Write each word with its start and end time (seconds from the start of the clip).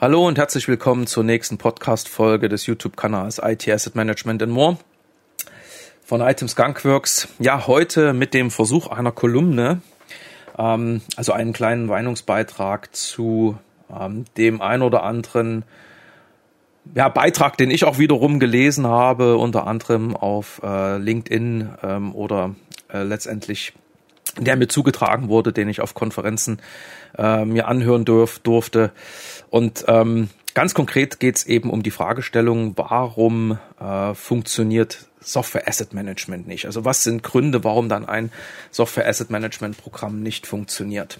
Hallo 0.00 0.28
und 0.28 0.38
herzlich 0.38 0.68
willkommen 0.68 1.08
zur 1.08 1.24
nächsten 1.24 1.58
Podcast-Folge 1.58 2.48
des 2.48 2.66
YouTube-Kanals 2.66 3.40
IT 3.42 3.68
Asset 3.68 3.96
Management 3.96 4.40
and 4.44 4.52
More 4.52 4.76
von 6.04 6.20
Items 6.20 6.52
Skunkworks. 6.52 7.26
Ja, 7.40 7.66
heute 7.66 8.12
mit 8.12 8.32
dem 8.32 8.52
Versuch 8.52 8.86
einer 8.86 9.10
Kolumne, 9.10 9.82
ähm, 10.56 11.00
also 11.16 11.32
einen 11.32 11.52
kleinen 11.52 11.86
Meinungsbeitrag 11.86 12.94
zu 12.94 13.58
ähm, 13.90 14.24
dem 14.36 14.62
ein 14.62 14.82
oder 14.82 15.02
anderen 15.02 15.64
ja, 16.94 17.08
Beitrag, 17.08 17.56
den 17.56 17.72
ich 17.72 17.82
auch 17.82 17.98
wiederum 17.98 18.38
gelesen 18.38 18.86
habe, 18.86 19.36
unter 19.36 19.66
anderem 19.66 20.14
auf 20.14 20.60
äh, 20.62 20.98
LinkedIn 20.98 21.70
ähm, 21.82 22.14
oder 22.14 22.54
äh, 22.92 23.02
letztendlich 23.02 23.72
der 24.36 24.56
mir 24.56 24.68
zugetragen 24.68 25.28
wurde, 25.28 25.52
den 25.52 25.68
ich 25.68 25.80
auf 25.80 25.94
Konferenzen 25.94 26.60
äh, 27.16 27.44
mir 27.44 27.68
anhören 27.68 28.04
durf, 28.04 28.38
durfte. 28.38 28.92
Und 29.50 29.84
ähm, 29.88 30.28
ganz 30.54 30.74
konkret 30.74 31.20
geht 31.20 31.36
es 31.36 31.46
eben 31.46 31.70
um 31.70 31.82
die 31.82 31.90
Fragestellung, 31.90 32.74
warum 32.76 33.58
äh, 33.80 34.14
funktioniert 34.14 35.06
Software 35.20 35.66
Asset 35.66 35.94
Management 35.94 36.46
nicht? 36.46 36.66
Also 36.66 36.84
was 36.84 37.04
sind 37.04 37.22
Gründe, 37.22 37.64
warum 37.64 37.88
dann 37.88 38.06
ein 38.06 38.30
Software 38.70 39.06
Asset 39.06 39.30
Management 39.30 39.78
Programm 39.78 40.22
nicht 40.22 40.46
funktioniert? 40.46 41.18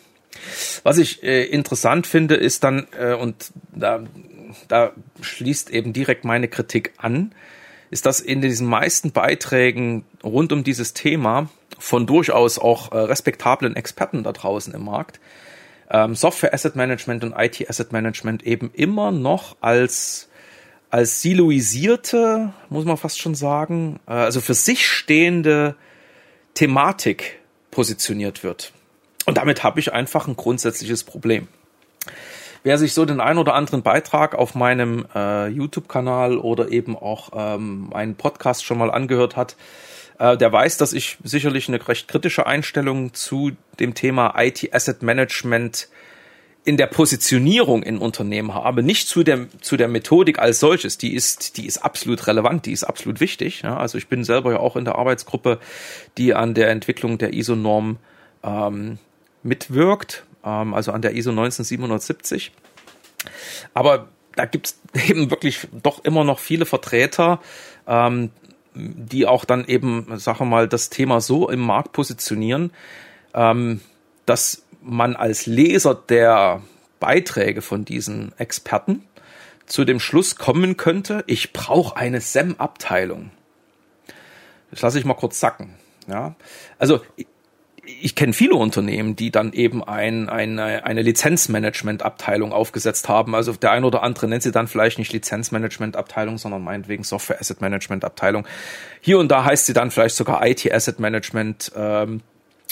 Was 0.83 0.99
ich 0.99 1.23
äh, 1.23 1.45
interessant 1.45 2.07
finde, 2.07 2.37
ist 2.37 2.65
dann, 2.65 2.87
äh, 2.99 3.15
und 3.15 3.51
da, 3.73 4.05
da 4.69 4.93
schließt 5.21 5.71
eben 5.71 5.93
direkt 5.93 6.25
meine 6.25 6.49
Kritik 6.49 6.93
an, 6.97 7.33
ist, 7.91 8.07
dass 8.07 8.21
in 8.21 8.41
diesen 8.41 8.67
meisten 8.67 9.13
Beiträgen 9.13 10.05
rund 10.23 10.53
um 10.53 10.63
dieses 10.63 10.93
Thema 10.93 11.49
von 11.79 12.07
durchaus 12.07 12.59
auch 12.59 12.93
äh, 12.93 12.99
respektablen 12.99 13.77
Experten 13.77 14.23
da 14.23 14.33
draußen 14.33 14.75
im 14.75 14.85
Markt 14.85 15.21
ähm, 15.91 16.15
Software 16.15 16.53
Asset 16.55 16.77
Management 16.77 17.25
und 17.25 17.35
IT 17.37 17.69
Asset 17.69 17.93
Management 17.93 18.43
eben 18.45 18.71
immer 18.75 19.11
noch 19.11 19.57
als 19.61 20.29
als 20.91 21.21
siloisierte, 21.21 22.55
muss 22.71 22.87
man 22.87 22.97
fast 22.97 23.21
schon 23.21 23.35
sagen, 23.35 24.01
äh, 24.07 24.13
also 24.13 24.41
für 24.41 24.55
sich 24.55 24.87
stehende 24.87 25.77
Thematik 26.55 27.41
positioniert 27.71 28.43
wird. 28.43 28.73
Und 29.27 29.37
damit 29.37 29.63
habe 29.63 29.81
ich 29.81 29.93
einfach 29.93 30.27
ein 30.27 30.37
grundsätzliches 30.37 31.05
Problem. 31.05 31.49
Wer 32.63 32.79
sich 32.79 32.95
so 32.95 33.05
den 33.05 33.21
ein 33.21 33.39
oder 33.39 33.55
anderen 33.55 33.83
Beitrag 33.83 34.35
auf 34.35 34.55
meinem 34.55 35.07
äh, 35.15 35.49
YouTube-Kanal 35.49 36.39
oder 36.39 36.71
eben 36.71 36.97
auch 36.97 37.31
ähm, 37.35 37.93
einen 37.93 38.17
Podcast 38.17 38.65
schon 38.65 38.79
mal 38.79 38.91
angehört 38.91 39.37
hat, 39.37 39.57
äh, 40.19 40.37
der 40.37 40.53
weiß, 40.53 40.77
dass 40.77 40.93
ich 40.93 41.19
sicherlich 41.23 41.69
eine 41.69 41.87
recht 41.87 42.09
kritische 42.09 42.47
Einstellung 42.47 43.15
zu 43.15 43.53
dem 43.79 43.95
Thema 43.95 44.35
IT 44.39 44.75
Asset 44.75 45.03
Management 45.03 45.89
in 46.65 46.77
der 46.77 46.87
Positionierung 46.87 47.83
in 47.83 47.99
Unternehmen 47.99 48.53
habe, 48.53 48.83
nicht 48.83 49.09
zu 49.09 49.23
der 49.23 49.47
zu 49.61 49.77
der 49.77 49.89
Methodik 49.89 50.39
als 50.39 50.61
solches. 50.61 50.99
Die 50.99 51.15
ist 51.15 51.57
die 51.57 51.67
ist 51.67 51.79
absolut 51.79 52.27
relevant, 52.27 52.67
die 52.67 52.73
ist 52.73 52.85
absolut 52.85 53.21
wichtig. 53.21 53.63
Ja, 53.63 53.79
also 53.79 53.97
ich 53.97 54.09
bin 54.09 54.25
selber 54.25 54.53
ja 54.53 54.59
auch 54.59 54.77
in 54.77 54.85
der 54.85 54.97
Arbeitsgruppe, 54.97 55.61
die 56.19 56.35
an 56.35 56.55
der 56.55 56.69
Entwicklung 56.71 57.17
der 57.17 57.33
ISO-Norm 57.33 57.97
ähm, 58.43 58.99
mitwirkt, 59.43 60.25
ähm, 60.45 60.75
also 60.75 60.93
an 60.93 61.01
der 61.01 61.15
ISO 61.15 61.33
19770. 61.33 62.53
Aber 63.73 64.09
da 64.37 64.45
gibt's 64.45 64.81
eben 65.09 65.31
wirklich 65.31 65.69
doch 65.73 66.05
immer 66.05 66.25
noch 66.25 66.39
viele 66.39 66.67
Vertreter, 66.67 67.41
ähm, 67.87 68.31
die 68.79 69.27
auch 69.27 69.45
dann 69.45 69.65
eben, 69.65 70.07
sagen 70.19 70.41
wir 70.41 70.45
mal, 70.47 70.69
das 70.69 70.91
Thema 70.91 71.21
so 71.21 71.49
im 71.51 71.61
Markt 71.61 71.93
positionieren, 71.93 72.73
ähm, 73.35 73.81
dass 74.27 74.63
man 74.83 75.17
als 75.17 75.47
Leser 75.47 75.95
der 75.95 76.63
Beiträge 77.01 77.63
von 77.63 77.85
diesen 77.85 78.33
Experten 78.39 79.03
zu 79.67 79.85
dem 79.85 80.01
Schluss 80.01 80.37
kommen 80.37 80.77
könnte, 80.77 81.25
ich 81.27 81.53
brauche 81.53 81.97
eine 81.97 82.21
SEM-Abteilung. 82.21 83.31
Das 84.71 84.83
lasse 84.83 84.99
ich 84.99 85.05
mal 85.05 85.15
kurz 85.15 85.41
sacken. 85.41 85.75
Ja, 86.07 86.35
also 86.79 87.01
ich 88.01 88.15
kenne 88.15 88.33
viele 88.33 88.55
Unternehmen, 88.55 89.17
die 89.17 89.31
dann 89.31 89.53
eben 89.53 89.83
ein, 89.83 90.29
eine, 90.29 90.85
eine 90.85 91.03
Lizenzmanagement-Abteilung 91.03 92.53
aufgesetzt 92.53 93.09
haben. 93.09 93.35
Also 93.35 93.53
der 93.53 93.71
ein 93.71 93.85
oder 93.85 94.03
andere 94.03 94.29
nennt 94.29 94.43
sie 94.43 94.53
dann 94.53 94.69
vielleicht 94.69 94.99
nicht 94.99 95.13
Lizenzmanagement-Abteilung, 95.13 96.37
sondern 96.39 96.63
meinetwegen 96.63 97.03
Software 97.03 97.41
Asset 97.41 97.61
Management-Abteilung. 97.61 98.47
Hier 99.01 99.19
und 99.19 99.29
da 99.29 99.45
heißt 99.45 99.67
sie 99.67 99.73
dann 99.73 99.91
vielleicht 99.91 100.17
sogar 100.17 100.47
IT 100.47 100.71
Asset 100.71 101.01
Management 101.01 101.73
ähm, 101.77 102.21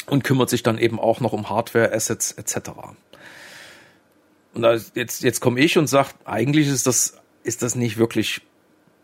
und 0.07 0.23
kümmert 0.23 0.51
sich 0.51 0.63
dann 0.63 0.77
eben 0.77 1.01
auch 1.01 1.21
noch 1.21 1.33
um 1.33 1.49
Hardware-Assets 1.49 2.33
etc. 2.33 2.71
Und 4.55 4.63
da 4.63 4.77
jetzt, 4.95 5.23
jetzt 5.23 5.41
komme 5.41 5.61
ich 5.61 5.79
und 5.79 5.87
sage, 5.87 6.11
eigentlich 6.25 6.69
ist 6.69 6.87
das, 6.87 7.19
ist 7.43 7.63
das 7.63 7.75
nicht 7.75 7.97
wirklich 7.97 8.43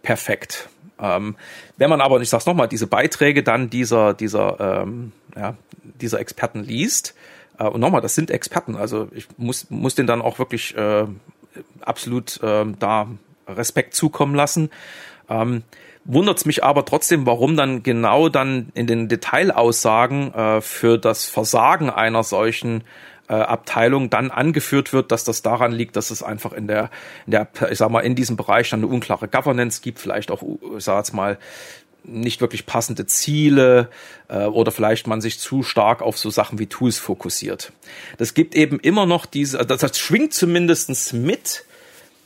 perfekt. 0.02 0.68
Ähm, 1.00 1.36
wenn 1.78 1.90
man 1.90 2.00
aber, 2.00 2.20
ich 2.20 2.28
sag's 2.28 2.46
nochmal, 2.46 2.68
diese 2.68 2.86
Beiträge 2.86 3.42
dann 3.42 3.70
dieser, 3.70 4.14
dieser, 4.14 4.82
ähm, 4.82 5.12
ja, 5.36 5.56
dieser 5.82 6.20
Experten 6.20 6.62
liest, 6.64 7.14
äh, 7.58 7.64
und 7.64 7.80
nochmal, 7.80 8.00
das 8.00 8.14
sind 8.14 8.30
Experten, 8.30 8.76
also 8.76 9.08
ich 9.12 9.26
muss, 9.36 9.70
muss 9.70 9.94
den 9.94 10.06
dann 10.06 10.22
auch 10.22 10.38
wirklich 10.38 10.76
äh, 10.76 11.06
absolut 11.80 12.42
äh, 12.42 12.64
da 12.78 13.08
Respekt 13.46 13.94
zukommen 13.94 14.34
lassen. 14.34 14.70
Ähm, 15.28 15.62
Wundert 16.04 16.44
mich 16.46 16.64
aber 16.64 16.84
trotzdem, 16.84 17.26
warum 17.26 17.56
dann 17.56 17.84
genau 17.84 18.28
dann 18.28 18.70
in 18.74 18.88
den 18.88 19.06
Detailaussagen 19.06 20.34
äh, 20.34 20.60
für 20.60 20.98
das 20.98 21.26
Versagen 21.26 21.90
einer 21.90 22.24
solchen 22.24 22.82
äh, 23.28 23.34
Abteilung 23.34 24.10
dann 24.10 24.32
angeführt 24.32 24.92
wird, 24.92 25.12
dass 25.12 25.22
das 25.22 25.42
daran 25.42 25.70
liegt, 25.70 25.94
dass 25.94 26.10
es 26.10 26.24
einfach 26.24 26.52
in 26.52 26.66
der, 26.66 26.90
in 27.26 27.30
der, 27.30 27.48
ich 27.70 27.78
sag 27.78 27.90
mal, 27.90 28.00
in 28.00 28.16
diesem 28.16 28.36
Bereich 28.36 28.70
dann 28.70 28.80
eine 28.80 28.88
unklare 28.88 29.28
Governance 29.28 29.80
gibt, 29.80 30.00
vielleicht 30.00 30.32
auch, 30.32 30.42
ich 30.76 30.82
sag 30.82 30.98
jetzt 30.98 31.14
mal, 31.14 31.38
nicht 32.04 32.40
wirklich 32.40 32.66
passende 32.66 33.06
Ziele 33.06 33.88
äh, 34.28 34.44
oder 34.44 34.72
vielleicht 34.72 35.06
man 35.06 35.20
sich 35.20 35.38
zu 35.38 35.62
stark 35.62 36.02
auf 36.02 36.18
so 36.18 36.30
Sachen 36.30 36.58
wie 36.58 36.66
Tools 36.66 36.98
fokussiert. 36.98 37.72
Das 38.18 38.34
gibt 38.34 38.54
eben 38.54 38.80
immer 38.80 39.06
noch 39.06 39.26
diese, 39.26 39.58
das, 39.58 39.80
das 39.80 39.98
schwingt 39.98 40.34
zumindestens 40.34 41.12
mit, 41.12 41.64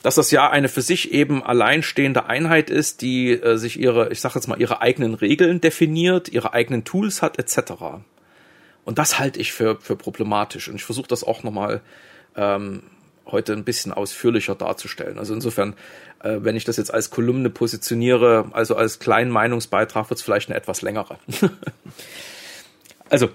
dass 0.03 0.15
das 0.15 0.31
ja 0.31 0.49
eine 0.49 0.69
für 0.69 0.81
sich 0.81 1.11
eben 1.11 1.43
alleinstehende 1.43 2.25
Einheit 2.25 2.69
ist, 2.69 3.01
die 3.01 3.31
äh, 3.31 3.57
sich 3.57 3.79
ihre, 3.79 4.11
ich 4.11 4.21
sage 4.21 4.35
jetzt 4.35 4.47
mal, 4.47 4.59
ihre 4.59 4.81
eigenen 4.81 5.13
Regeln 5.13 5.61
definiert, 5.61 6.29
ihre 6.29 6.53
eigenen 6.53 6.83
Tools 6.83 7.21
hat, 7.21 7.39
etc. 7.39 7.73
Und 8.85 8.97
das 8.99 9.19
halte 9.19 9.39
ich 9.39 9.51
für, 9.51 9.79
für 9.81 9.95
problematisch. 9.95 10.69
Und 10.69 10.75
ich 10.75 10.83
versuche 10.83 11.07
das 11.07 11.23
auch 11.23 11.43
nochmal 11.43 11.81
ähm, 12.35 12.83
heute 13.31 13.53
ein 13.53 13.63
bisschen 13.63 13.93
ausführlicher 13.93 14.55
darzustellen. 14.55 15.19
Also 15.19 15.33
insofern, 15.33 15.73
äh, 16.23 16.37
wenn 16.39 16.55
ich 16.55 16.63
das 16.63 16.77
jetzt 16.77 16.93
als 16.93 17.09
Kolumne 17.09 17.49
positioniere, 17.49 18.49
also 18.53 18.75
als 18.75 18.99
kleinen 18.99 19.31
Meinungsbeitrag, 19.31 20.09
wird 20.09 20.19
es 20.19 20.23
vielleicht 20.23 20.49
eine 20.49 20.57
etwas 20.57 20.81
längere. 20.81 21.17
also, 23.09 23.29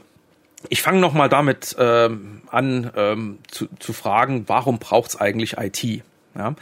ich 0.68 0.82
fange 0.82 1.00
nochmal 1.00 1.28
damit 1.28 1.74
ähm, 1.78 2.42
an 2.48 2.90
ähm, 2.96 3.38
zu, 3.50 3.66
zu 3.78 3.92
fragen, 3.92 4.44
warum 4.46 4.78
braucht 4.78 5.10
es 5.10 5.20
eigentlich 5.20 5.56
IT? 5.58 6.02
Ja. 6.34 6.54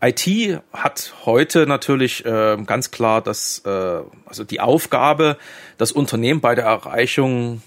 IT 0.00 0.60
hat 0.72 1.14
heute 1.26 1.66
natürlich 1.66 2.24
äh, 2.24 2.56
ganz 2.64 2.90
klar 2.90 3.20
das, 3.20 3.62
äh, 3.66 4.00
also 4.24 4.44
die 4.44 4.60
Aufgabe, 4.60 5.36
das 5.76 5.92
Unternehmen 5.92 6.40
bei 6.40 6.54
der 6.54 6.64
Erreichung 6.64 7.62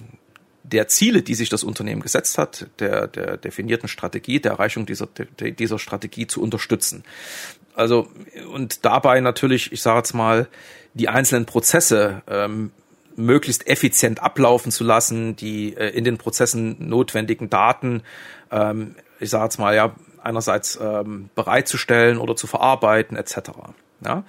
der 0.71 0.87
Ziele, 0.87 1.21
die 1.21 1.35
sich 1.35 1.49
das 1.49 1.63
Unternehmen 1.63 2.01
gesetzt 2.01 2.37
hat, 2.37 2.67
der, 2.79 3.07
der 3.07 3.37
definierten 3.37 3.87
Strategie, 3.87 4.39
der 4.39 4.53
Erreichung 4.53 4.85
dieser, 4.85 5.07
der, 5.07 5.51
dieser 5.51 5.79
Strategie 5.79 6.27
zu 6.27 6.41
unterstützen. 6.41 7.03
Also 7.75 8.09
und 8.51 8.85
dabei 8.85 9.19
natürlich, 9.21 9.71
ich 9.71 9.81
sage 9.81 9.99
jetzt 9.99 10.13
mal, 10.13 10.47
die 10.93 11.09
einzelnen 11.09 11.45
Prozesse 11.45 12.21
ähm, 12.27 12.71
möglichst 13.15 13.67
effizient 13.67 14.21
ablaufen 14.21 14.71
zu 14.71 14.83
lassen, 14.83 15.35
die 15.35 15.75
äh, 15.75 15.89
in 15.89 16.03
den 16.03 16.17
Prozessen 16.17 16.75
notwendigen 16.79 17.49
Daten, 17.49 18.03
ähm, 18.51 18.95
ich 19.19 19.29
sage 19.29 19.45
jetzt 19.45 19.59
mal, 19.59 19.75
ja, 19.75 19.95
einerseits 20.23 20.79
ähm, 20.81 21.29
bereitzustellen 21.35 22.17
oder 22.17 22.35
zu 22.35 22.47
verarbeiten 22.47 23.17
etc. 23.17 23.51
Ja? 24.05 24.23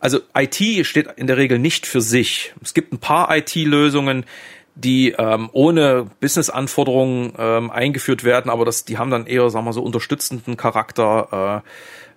Also 0.00 0.20
IT 0.36 0.86
steht 0.86 1.08
in 1.16 1.26
der 1.26 1.36
Regel 1.36 1.58
nicht 1.58 1.86
für 1.86 2.00
sich. 2.00 2.54
Es 2.62 2.74
gibt 2.74 2.92
ein 2.92 2.98
paar 2.98 3.34
IT-Lösungen, 3.34 4.24
die 4.76 5.12
ähm, 5.18 5.48
ohne 5.52 6.06
Business-Anforderungen 6.20 7.32
ähm, 7.38 7.70
eingeführt 7.70 8.24
werden, 8.24 8.50
aber 8.50 8.64
das, 8.64 8.84
die 8.84 8.98
haben 8.98 9.10
dann 9.10 9.26
eher, 9.26 9.48
sagen 9.50 9.64
wir 9.64 9.72
so, 9.72 9.82
unterstützenden 9.82 10.56
Charakter. 10.56 11.62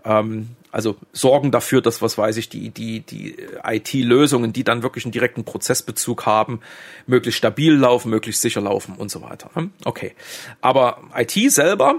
Äh, 0.06 0.10
ähm, 0.20 0.50
also 0.72 0.98
sorgen 1.14 1.52
dafür, 1.52 1.82
dass, 1.82 2.02
was 2.02 2.18
weiß 2.18 2.38
ich, 2.38 2.50
die, 2.50 2.70
die, 2.70 3.00
die 3.00 3.36
IT-Lösungen, 3.64 4.54
die 4.54 4.64
dann 4.64 4.84
wirklich 4.84 5.06
einen 5.06 5.12
direkten 5.12 5.44
Prozessbezug 5.44 6.26
haben, 6.26 6.60
möglichst 7.08 7.40
stabil 7.40 7.74
laufen, 7.74 8.10
möglichst 8.10 8.42
sicher 8.42 8.62
laufen 8.62 8.96
und 8.96 9.10
so 9.10 9.22
weiter. 9.22 9.50
Okay. 9.86 10.14
Aber 10.62 11.02
IT 11.16 11.32
selber 11.52 11.96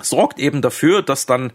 sorgt 0.00 0.38
eben 0.38 0.62
dafür, 0.62 1.02
dass 1.02 1.26
dann 1.26 1.52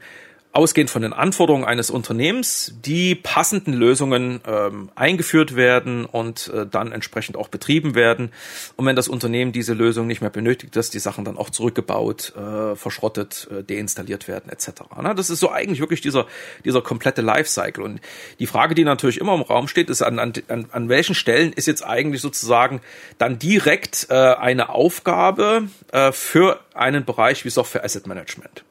ausgehend 0.54 0.92
von 0.92 1.02
den 1.02 1.14
Anforderungen 1.14 1.66
eines 1.66 1.90
Unternehmens 1.90 2.76
die 2.86 3.16
passenden 3.16 3.74
Lösungen 3.74 4.40
ähm, 4.48 4.92
eingeführt 4.94 5.56
werden 5.56 6.06
und 6.06 6.48
äh, 6.50 6.68
dann 6.68 6.92
entsprechend 6.92 7.38
auch 7.38 7.48
betrieben 7.48 7.96
werden. 7.96 8.32
Und 8.76 8.86
wenn 8.86 8.96
das 8.96 9.08
Unternehmen 9.08 9.52
diese 9.52 9.74
Lösung 9.74 10.06
nicht 10.06 10.22
mehr 10.22 10.30
benötigt, 10.30 10.76
dass 10.76 10.92
die 10.92 11.00
Sachen 11.00 11.26
dann 11.26 11.38
auch 11.38 11.50
zurückgebaut, 11.50 12.34
äh, 12.36 12.76
verschrottet, 12.76 13.48
äh, 13.52 13.64
deinstalliert 13.64 14.28
werden 14.28 14.52
etc. 14.52 14.84
Na, 15.02 15.16
das 15.16 15.32
ist 15.32 15.40
so 15.40 15.50
eigentlich 15.52 15.80
wirklich 15.80 16.02
dieser 16.02 16.28
dieser 16.64 16.84
komplette 16.84 17.24
Lifecycle. 17.24 17.84
Und 17.84 18.00
die 18.38 18.48
Frage, 18.48 18.76
die 18.76 18.84
natürlich 18.84 19.20
immer 19.20 19.34
im 19.34 19.42
Raum 19.42 19.68
steht, 19.68 19.90
ist 19.90 20.04
an 20.04 20.20
an, 20.20 20.34
an 20.48 20.90
welchen 20.90 21.16
Stellen 21.16 21.52
ist 21.52 21.66
jetzt 21.66 21.84
eigentlich 21.84 22.22
sozusagen 22.22 22.80
dann 23.18 23.40
direkt 23.40 24.06
äh, 24.12 24.14
eine 24.14 24.70
Aufgabe 24.70 25.68
äh, 25.92 26.12
für 26.12 26.60
einen 26.76 27.06
Bereich 27.06 27.44
wie 27.44 27.50
Software 27.50 27.84
Asset 27.84 28.06
Management. 28.06 28.64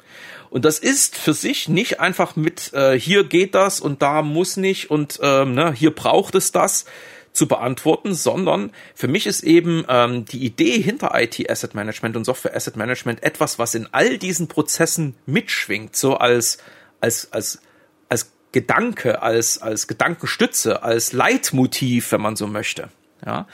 Und 0.53 0.67
das 0.67 0.79
ist 0.79 1.17
für 1.17 1.33
sich 1.33 1.71
nicht 1.73 2.01
einfach 2.01 2.37
mit 2.37 2.73
äh, 2.73 2.99
hier 2.99 3.25
geht 3.25 3.55
das 3.55 3.81
und 3.81 4.03
da 4.03 4.23
muss 4.23 4.57
nicht 4.57 4.91
und 4.91 5.19
ähm, 5.23 5.55
ne, 5.55 5.73
hier 5.73 5.95
braucht 5.95 6.35
es 6.35 6.53
das 6.53 6.85
zu 7.33 7.49
beantworten, 7.49 8.15
sondern 8.15 8.73
für 8.95 9.09
mich 9.09 9.27
ist 9.27 9.43
eben 9.43 9.85
ähm, 9.89 10.25
die 10.27 10.45
Idee 10.45 10.81
hinter 10.81 11.13
IT 11.15 11.51
Asset 11.51 11.75
Management 11.75 12.17
und 12.17 12.25
Software 12.25 12.55
Asset 12.55 12.77
Management 12.77 13.23
etwas, 13.23 13.59
was 13.59 13.75
in 13.75 13.89
all 13.93 14.19
diesen 14.19 14.49
Prozessen 14.49 15.15
mitschwingt, 15.27 15.97
so 15.97 16.17
als 16.17 16.59
als 17.01 17.33
als 17.33 17.61
als 18.09 18.33
Gedanke, 18.53 19.23
als 19.23 19.61
als 19.61 19.87
Gedankenstütze, 19.87 20.83
als 20.83 21.13
Leitmotiv, 21.13 22.13
wenn 22.13 22.21
man 22.21 22.37
so 22.37 22.47
möchte. 22.47 22.91
Ja, 23.25 23.47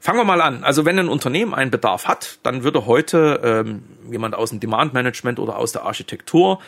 fangen 0.00 0.18
wir 0.18 0.24
mal 0.24 0.40
an. 0.40 0.64
Also 0.64 0.86
wenn 0.86 0.98
ein 0.98 1.08
Unternehmen 1.08 1.52
einen 1.52 1.70
Bedarf 1.70 2.06
hat, 2.06 2.38
dann 2.42 2.64
würde 2.64 2.86
heute 2.86 3.40
ähm, 3.44 3.82
jemand 4.10 4.34
aus 4.34 4.50
dem 4.50 4.60
Demand 4.60 4.94
Management 4.94 5.38
oder 5.38 5.56
aus 5.56 5.72
der 5.72 5.82
Architektur 5.82 6.58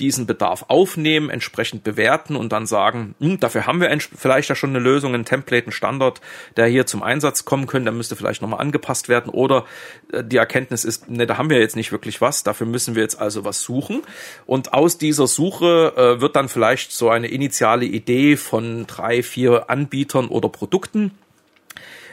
diesen 0.00 0.26
Bedarf 0.26 0.66
aufnehmen, 0.68 1.28
entsprechend 1.28 1.82
bewerten 1.82 2.36
und 2.36 2.52
dann 2.52 2.66
sagen, 2.66 3.14
hm, 3.20 3.40
dafür 3.40 3.66
haben 3.66 3.80
wir 3.80 3.94
vielleicht 4.16 4.48
ja 4.48 4.54
schon 4.54 4.70
eine 4.70 4.78
Lösung, 4.78 5.14
ein 5.14 5.24
Template, 5.24 5.68
ein 5.68 5.72
Standard, 5.72 6.20
der 6.56 6.66
hier 6.66 6.86
zum 6.86 7.02
Einsatz 7.02 7.44
kommen 7.44 7.66
könnte, 7.66 7.86
der 7.86 7.92
müsste 7.92 8.16
vielleicht 8.16 8.40
nochmal 8.40 8.60
angepasst 8.60 9.08
werden. 9.08 9.30
Oder 9.30 9.64
äh, 10.12 10.22
die 10.22 10.36
Erkenntnis 10.36 10.84
ist, 10.84 11.10
ne, 11.10 11.26
da 11.26 11.36
haben 11.36 11.50
wir 11.50 11.58
jetzt 11.58 11.76
nicht 11.76 11.92
wirklich 11.92 12.20
was, 12.20 12.42
dafür 12.42 12.66
müssen 12.66 12.94
wir 12.94 13.02
jetzt 13.02 13.20
also 13.20 13.44
was 13.44 13.62
suchen. 13.62 14.02
Und 14.46 14.72
aus 14.72 14.98
dieser 14.98 15.26
Suche 15.26 15.92
äh, 15.96 16.20
wird 16.20 16.36
dann 16.36 16.48
vielleicht 16.48 16.92
so 16.92 17.10
eine 17.10 17.28
initiale 17.28 17.84
Idee 17.84 18.36
von 18.36 18.86
drei, 18.86 19.22
vier 19.22 19.68
Anbietern 19.68 20.28
oder 20.28 20.48
Produkten 20.48 21.10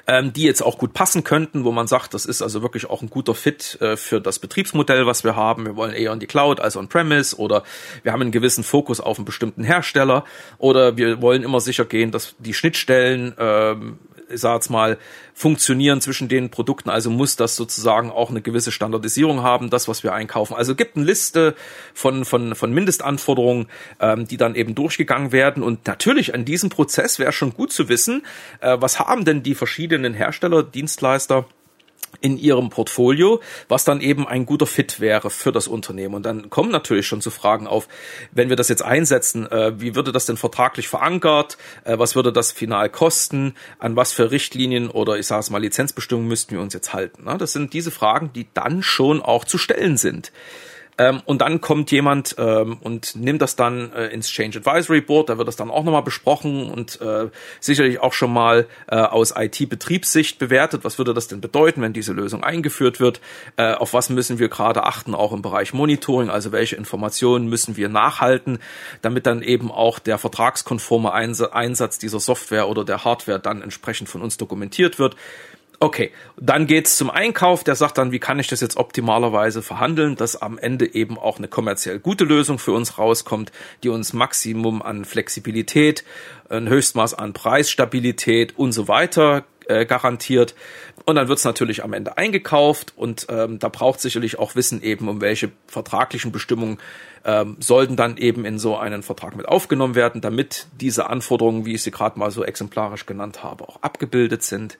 ähm, 0.07 0.33
die 0.33 0.43
jetzt 0.43 0.61
auch 0.61 0.77
gut 0.77 0.93
passen 0.93 1.23
könnten, 1.23 1.63
wo 1.63 1.71
man 1.71 1.87
sagt, 1.87 2.13
das 2.13 2.25
ist 2.25 2.41
also 2.41 2.61
wirklich 2.61 2.89
auch 2.89 3.01
ein 3.01 3.09
guter 3.09 3.33
Fit 3.33 3.77
äh, 3.81 3.97
für 3.97 4.21
das 4.21 4.39
Betriebsmodell, 4.39 5.05
was 5.05 5.23
wir 5.23 5.35
haben. 5.35 5.65
Wir 5.65 5.75
wollen 5.75 5.93
eher 5.93 6.13
in 6.13 6.19
die 6.19 6.27
Cloud 6.27 6.59
als 6.59 6.77
on-premise 6.77 7.37
oder 7.37 7.63
wir 8.03 8.11
haben 8.11 8.21
einen 8.21 8.31
gewissen 8.31 8.63
Fokus 8.63 8.99
auf 8.99 9.17
einen 9.17 9.25
bestimmten 9.25 9.63
Hersteller 9.63 10.23
oder 10.57 10.97
wir 10.97 11.21
wollen 11.21 11.43
immer 11.43 11.59
sicher 11.59 11.85
gehen, 11.85 12.11
dass 12.11 12.35
die 12.39 12.53
Schnittstellen 12.53 13.33
ähm, 13.39 13.99
ich 14.30 14.42
sag 14.42 14.56
jetzt 14.56 14.69
mal, 14.69 14.98
funktionieren 15.33 16.01
zwischen 16.01 16.27
den 16.27 16.50
Produkten. 16.50 16.89
Also 16.89 17.10
muss 17.10 17.36
das 17.36 17.56
sozusagen 17.56 18.12
auch 18.12 18.30
eine 18.30 18.42
gewisse 18.42 18.72
Standardisierung 18.72 19.44
haben, 19.44 19.69
das, 19.69 19.88
was 19.88 20.04
wir 20.04 20.13
einkaufen. 20.13 20.56
Also 20.56 20.75
gibt 20.75 20.95
eine 20.95 21.06
Liste 21.06 21.56
von, 21.94 22.25
von, 22.25 22.56
von 22.56 22.74
Mindestanforderungen, 22.74 23.68
ähm, 24.00 24.27
die 24.27 24.38
dann 24.38 24.56
eben 24.56 24.75
durchgegangen 24.75 25.31
werden. 25.31 25.63
Und 25.63 25.88
natürlich 25.88 26.33
an 26.33 26.45
diesem 26.45 26.69
Prozess 26.69 27.19
wäre 27.19 27.31
schon 27.31 27.54
gut 27.54 27.72
zu 27.72 27.89
wissen, 27.89 28.24
äh, 28.62 28.77
was 28.80 29.00
haben 29.00 29.25
denn 29.25 29.44
die 29.44 29.56
verschiedenen 29.56 30.13
Hersteller, 30.13 30.63
Dienstleister, 30.63 31.45
in 32.21 32.38
ihrem 32.38 32.69
Portfolio, 32.69 33.42
was 33.68 33.83
dann 33.83 34.01
eben 34.01 34.27
ein 34.27 34.45
guter 34.45 34.65
Fit 34.65 35.00
wäre 35.00 35.30
für 35.30 35.51
das 35.51 35.68
Unternehmen. 35.68 36.15
Und 36.15 36.24
dann 36.24 36.50
kommen 36.50 36.71
natürlich 36.71 37.07
schon 37.07 37.21
zu 37.21 37.31
Fragen 37.31 37.68
auf, 37.68 37.88
wenn 38.31 38.50
wir 38.50 38.56
das 38.56 38.69
jetzt 38.69 38.83
einsetzen, 38.83 39.50
äh, 39.51 39.80
wie 39.80 39.95
würde 39.95 40.12
das 40.12 40.25
denn 40.25 40.38
vertraglich 40.38 40.88
verankert, 40.88 41.57
äh, 41.83 41.97
was 41.97 42.15
würde 42.15 42.31
das 42.31 42.51
final 42.51 42.89
kosten, 42.89 43.53
an 43.80 43.95
was 43.95 44.12
für 44.12 44.31
Richtlinien 44.31 44.89
oder 44.89 45.18
ich 45.18 45.27
sage 45.27 45.42
es 45.42 45.50
mal 45.50 45.62
Lizenzbestimmungen 45.62 46.27
müssten 46.27 46.56
wir 46.56 46.62
uns 46.62 46.74
jetzt 46.74 46.94
halten. 46.94 47.25
Ne? 47.25 47.38
Das 47.38 47.53
sind 47.53 47.74
diese 47.74 47.92
Fragen, 47.92 48.31
die 48.33 48.48
dann 48.53 48.81
schon 48.81 49.21
auch 49.21 49.45
zu 49.45 49.57
stellen 49.57 49.98
sind. 49.98 50.31
Ähm, 50.97 51.21
und 51.25 51.42
dann 51.42 51.59
kommt 51.59 51.92
jemand 51.92 52.36
ähm, 52.38 52.77
und 52.80 53.15
nimmt 53.15 53.42
das 53.42 53.56
dann 53.56 53.92
äh, 53.92 54.07
ins 54.07 54.30
Change 54.30 54.59
Advisory 54.59 55.01
Board, 55.01 55.30
da 55.30 55.38
wird 55.38 55.47
das 55.47 55.57
dann 55.57 55.69
auch 55.69 55.83
nochmal 55.83 56.03
besprochen 56.03 56.71
und 56.71 57.01
äh, 57.01 57.30
sicherlich 57.59 58.00
auch 58.00 58.13
schon 58.13 58.31
mal 58.31 58.65
äh, 58.88 58.95
aus 58.95 59.33
IT-Betriebssicht 59.36 60.39
bewertet, 60.39 60.86
was 60.86 60.97
würde 60.97 61.13
das 61.13 61.27
denn 61.27 61.42
bedeuten, 61.42 61.81
wenn 61.81 61.92
diese 61.92 62.13
Lösung 62.13 62.44
eingeführt 62.44 63.01
wird, 63.01 63.19
äh, 63.57 63.74
auf 63.74 63.94
was 63.94 64.09
müssen 64.09 64.39
wir 64.39 64.47
gerade 64.47 64.83
achten, 64.83 65.15
auch 65.15 65.33
im 65.33 65.42
Bereich 65.42 65.74
Monitoring, 65.74 66.30
also 66.30 66.53
welche 66.53 66.77
Informationen 66.77 67.50
müssen 67.50 67.75
wir 67.75 67.89
nachhalten, 67.89 68.59
damit 69.01 69.25
dann 69.25 69.41
eben 69.41 69.71
auch 69.71 70.00
der 70.00 70.18
vertragskonforme 70.18 71.12
Einsatz 71.12 72.00
dieser 72.00 72.21
Software 72.21 72.69
oder 72.69 72.86
der 72.86 73.03
Hardware 73.03 73.39
dann 73.39 73.62
entsprechend 73.62 74.07
von 74.07 74.21
uns 74.21 74.38
dokumentiert 74.38 74.98
wird. 74.98 75.18
Okay, 75.80 76.12
dann 76.38 76.68
geht's 76.68 76.95
zum 76.95 77.10
Einkauf, 77.10 77.63
der 77.63 77.75
sagt 77.75 77.98
dann, 77.98 78.12
wie 78.12 78.19
kann 78.19 78.39
ich 78.39 78.48
das 78.48 78.62
jetzt 78.62 78.77
optimalerweise 78.77 79.62
verhandeln, 79.62 80.16
dass 80.16 80.42
am 80.42 80.57
Ende 80.57 80.94
eben 80.94 81.18
auch 81.18 81.38
eine 81.38 81.48
kommerziell 81.48 82.00
gute 82.00 82.24
Lösung 82.24 82.60
für 82.60 82.72
uns 82.72 82.98
rauskommt, 82.98 83.51
die 83.83 83.89
uns 83.89 84.13
Maximum 84.13 84.81
an 84.81 85.04
Flexibilität, 85.04 86.06
ein 86.50 86.69
Höchstmaß 86.69 87.13
an 87.16 87.33
Preisstabilität 87.33 88.57
und 88.57 88.72
so 88.72 88.88
weiter 88.88 89.44
äh, 89.68 89.86
garantiert. 89.86 90.56
Und 91.06 91.16
dann 91.16 91.27
wird's 91.27 91.44
natürlich 91.44 91.83
am 91.83 91.94
Ende 91.94 92.18
eingekauft 92.18 92.94
und 92.95 93.27
ähm, 93.30 93.60
da 93.60 93.69
braucht 93.69 94.00
sicherlich 94.00 94.39
auch 94.39 94.56
Wissen 94.56 94.81
eben, 94.81 95.10
um 95.10 95.22
welche 95.22 95.51
vertraglichen 95.68 96.31
Bestimmungen 96.31 96.80
ähm, 97.25 97.57
sollten 97.60 97.95
dann 97.95 98.18
eben 98.18 98.45
in 98.45 98.60
so 98.60 98.77
einen 98.77 99.04
Vertrag 99.04 99.36
mit 99.36 99.48
aufgenommen 99.48 99.95
werden, 99.95 100.22
damit 100.22 100.68
diese 100.80 101.10
Anforderungen, 101.10 101.66
wie 101.66 101.74
ich 101.74 101.83
sie 101.83 101.92
gerade 101.92 102.18
mal 102.18 102.31
so 102.31 102.44
exemplarisch 102.44 103.06
genannt 103.06 103.44
habe, 103.44 103.68
auch 103.68 103.81
abgebildet 103.81 104.44
sind. 104.44 104.77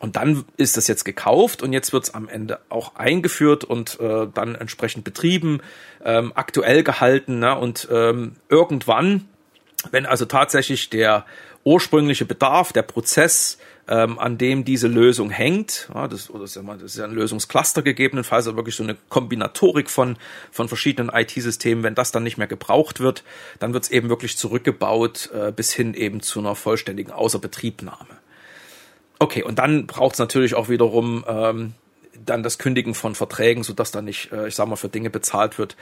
Und 0.00 0.16
dann 0.16 0.44
ist 0.56 0.78
das 0.78 0.88
jetzt 0.88 1.04
gekauft 1.04 1.62
und 1.62 1.74
jetzt 1.74 1.92
wird 1.92 2.04
es 2.04 2.14
am 2.14 2.28
Ende 2.28 2.58
auch 2.70 2.96
eingeführt 2.96 3.64
und 3.64 4.00
äh, 4.00 4.26
dann 4.32 4.54
entsprechend 4.54 5.04
betrieben, 5.04 5.60
ähm, 6.02 6.32
aktuell 6.34 6.82
gehalten. 6.82 7.38
Ne? 7.38 7.56
Und 7.56 7.86
ähm, 7.92 8.36
irgendwann, 8.48 9.28
wenn 9.90 10.06
also 10.06 10.24
tatsächlich 10.24 10.88
der 10.88 11.26
ursprüngliche 11.64 12.24
Bedarf, 12.24 12.72
der 12.72 12.80
Prozess, 12.80 13.58
ähm, 13.88 14.18
an 14.18 14.38
dem 14.38 14.64
diese 14.64 14.88
Lösung 14.88 15.28
hängt, 15.28 15.90
ja, 15.92 16.08
das, 16.08 16.30
oder 16.30 16.44
das, 16.44 16.56
ist 16.56 16.96
ja, 16.96 17.04
ein 17.04 17.12
Lösungscluster 17.12 17.82
gegebenenfalls, 17.82 18.46
also 18.46 18.56
wirklich 18.56 18.76
so 18.76 18.84
eine 18.84 18.96
Kombinatorik 19.10 19.90
von, 19.90 20.16
von 20.50 20.68
verschiedenen 20.68 21.10
IT-Systemen, 21.12 21.84
wenn 21.84 21.94
das 21.94 22.12
dann 22.12 22.22
nicht 22.22 22.38
mehr 22.38 22.46
gebraucht 22.46 23.00
wird, 23.00 23.22
dann 23.58 23.74
wird 23.74 23.84
es 23.84 23.90
eben 23.90 24.08
wirklich 24.08 24.38
zurückgebaut 24.38 25.30
äh, 25.34 25.52
bis 25.52 25.72
hin 25.72 25.92
eben 25.92 26.22
zu 26.22 26.38
einer 26.38 26.54
vollständigen 26.54 27.12
Außerbetriebnahme. 27.12 28.19
Okay, 29.20 29.42
und 29.42 29.58
dann 29.58 29.86
braucht 29.86 30.14
es 30.14 30.18
natürlich 30.18 30.54
auch 30.54 30.70
wiederum 30.70 31.24
ähm, 31.28 31.74
dann 32.24 32.42
das 32.42 32.58
Kündigen 32.58 32.94
von 32.94 33.14
Verträgen, 33.14 33.62
sodass 33.62 33.90
dann 33.90 34.06
nicht, 34.06 34.32
äh, 34.32 34.48
ich 34.48 34.54
sag 34.54 34.66
mal, 34.66 34.76
für 34.76 34.88
Dinge 34.88 35.10
bezahlt 35.10 35.58
wird, 35.58 35.76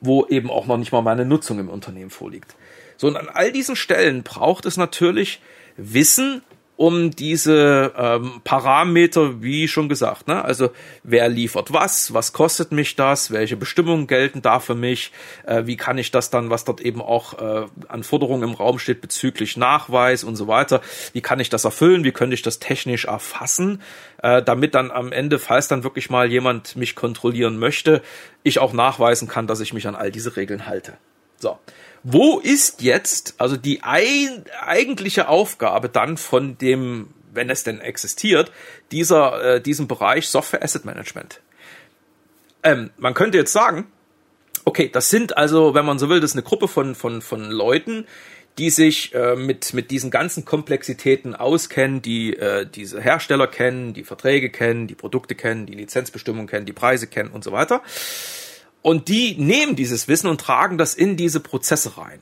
wo 0.00 0.26
eben 0.26 0.50
auch 0.50 0.66
noch 0.66 0.76
nicht 0.76 0.92
mal 0.92 1.00
meine 1.00 1.24
Nutzung 1.24 1.58
im 1.58 1.70
Unternehmen 1.70 2.10
vorliegt. 2.10 2.54
So, 2.98 3.06
und 3.06 3.16
an 3.16 3.30
all 3.32 3.52
diesen 3.52 3.74
Stellen 3.74 4.22
braucht 4.22 4.66
es 4.66 4.76
natürlich 4.76 5.40
Wissen 5.78 6.42
um 6.76 7.12
diese 7.12 7.92
ähm, 7.96 8.40
Parameter, 8.42 9.40
wie 9.42 9.68
schon 9.68 9.88
gesagt, 9.88 10.26
ne? 10.26 10.44
Also 10.44 10.70
wer 11.04 11.28
liefert 11.28 11.72
was, 11.72 12.12
was 12.12 12.32
kostet 12.32 12.72
mich 12.72 12.96
das, 12.96 13.30
welche 13.30 13.56
Bestimmungen 13.56 14.08
gelten 14.08 14.42
da 14.42 14.58
für 14.58 14.74
mich, 14.74 15.12
äh, 15.46 15.66
wie 15.66 15.76
kann 15.76 15.98
ich 15.98 16.10
das 16.10 16.30
dann, 16.30 16.50
was 16.50 16.64
dort 16.64 16.80
eben 16.80 17.00
auch 17.00 17.38
äh, 17.38 17.66
an 17.86 18.02
Forderungen 18.02 18.42
im 18.42 18.54
Raum 18.54 18.80
steht 18.80 19.00
bezüglich 19.00 19.56
Nachweis 19.56 20.24
und 20.24 20.34
so 20.34 20.48
weiter, 20.48 20.80
wie 21.12 21.20
kann 21.20 21.38
ich 21.38 21.48
das 21.48 21.64
erfüllen, 21.64 22.02
wie 22.02 22.12
könnte 22.12 22.34
ich 22.34 22.42
das 22.42 22.58
technisch 22.58 23.04
erfassen, 23.04 23.80
äh, 24.22 24.42
damit 24.42 24.74
dann 24.74 24.90
am 24.90 25.12
Ende, 25.12 25.38
falls 25.38 25.68
dann 25.68 25.84
wirklich 25.84 26.10
mal 26.10 26.30
jemand 26.30 26.74
mich 26.74 26.96
kontrollieren 26.96 27.56
möchte, 27.56 28.02
ich 28.42 28.58
auch 28.58 28.72
nachweisen 28.72 29.28
kann, 29.28 29.46
dass 29.46 29.60
ich 29.60 29.72
mich 29.72 29.86
an 29.86 29.94
all 29.94 30.10
diese 30.10 30.36
Regeln 30.36 30.66
halte. 30.66 30.94
So. 31.38 31.58
Wo 32.04 32.38
ist 32.38 32.82
jetzt 32.82 33.34
also 33.38 33.56
die 33.56 33.82
ein, 33.82 34.44
eigentliche 34.60 35.26
Aufgabe 35.26 35.88
dann 35.88 36.18
von 36.18 36.58
dem, 36.58 37.08
wenn 37.32 37.48
es 37.48 37.64
denn 37.64 37.80
existiert, 37.80 38.52
dieser, 38.92 39.54
äh, 39.54 39.60
diesem 39.60 39.88
Bereich 39.88 40.28
Software 40.28 40.62
Asset 40.62 40.84
Management? 40.84 41.40
Ähm, 42.62 42.90
man 42.98 43.14
könnte 43.14 43.38
jetzt 43.38 43.54
sagen, 43.54 43.86
okay, 44.66 44.90
das 44.92 45.08
sind 45.08 45.38
also, 45.38 45.74
wenn 45.74 45.86
man 45.86 45.98
so 45.98 46.10
will, 46.10 46.20
das 46.20 46.32
ist 46.32 46.36
eine 46.36 46.42
Gruppe 46.42 46.68
von, 46.68 46.94
von, 46.94 47.22
von 47.22 47.50
Leuten, 47.50 48.06
die 48.58 48.68
sich 48.68 49.14
äh, 49.14 49.34
mit, 49.34 49.72
mit 49.72 49.90
diesen 49.90 50.10
ganzen 50.10 50.44
Komplexitäten 50.44 51.34
auskennen, 51.34 52.02
die 52.02 52.36
äh, 52.36 52.66
diese 52.66 53.00
Hersteller 53.00 53.46
kennen, 53.46 53.94
die 53.94 54.04
Verträge 54.04 54.50
kennen, 54.50 54.86
die 54.86 54.94
Produkte 54.94 55.34
kennen, 55.34 55.64
die 55.64 55.74
Lizenzbestimmungen 55.74 56.46
kennen, 56.48 56.66
die 56.66 56.72
Preise 56.74 57.06
kennen 57.06 57.30
und 57.30 57.42
so 57.42 57.50
weiter. 57.50 57.82
Und 58.84 59.08
die 59.08 59.34
nehmen 59.38 59.76
dieses 59.76 60.08
Wissen 60.08 60.28
und 60.28 60.42
tragen 60.42 60.76
das 60.76 60.92
in 60.94 61.16
diese 61.16 61.40
Prozesse 61.40 61.96
rein. 61.96 62.20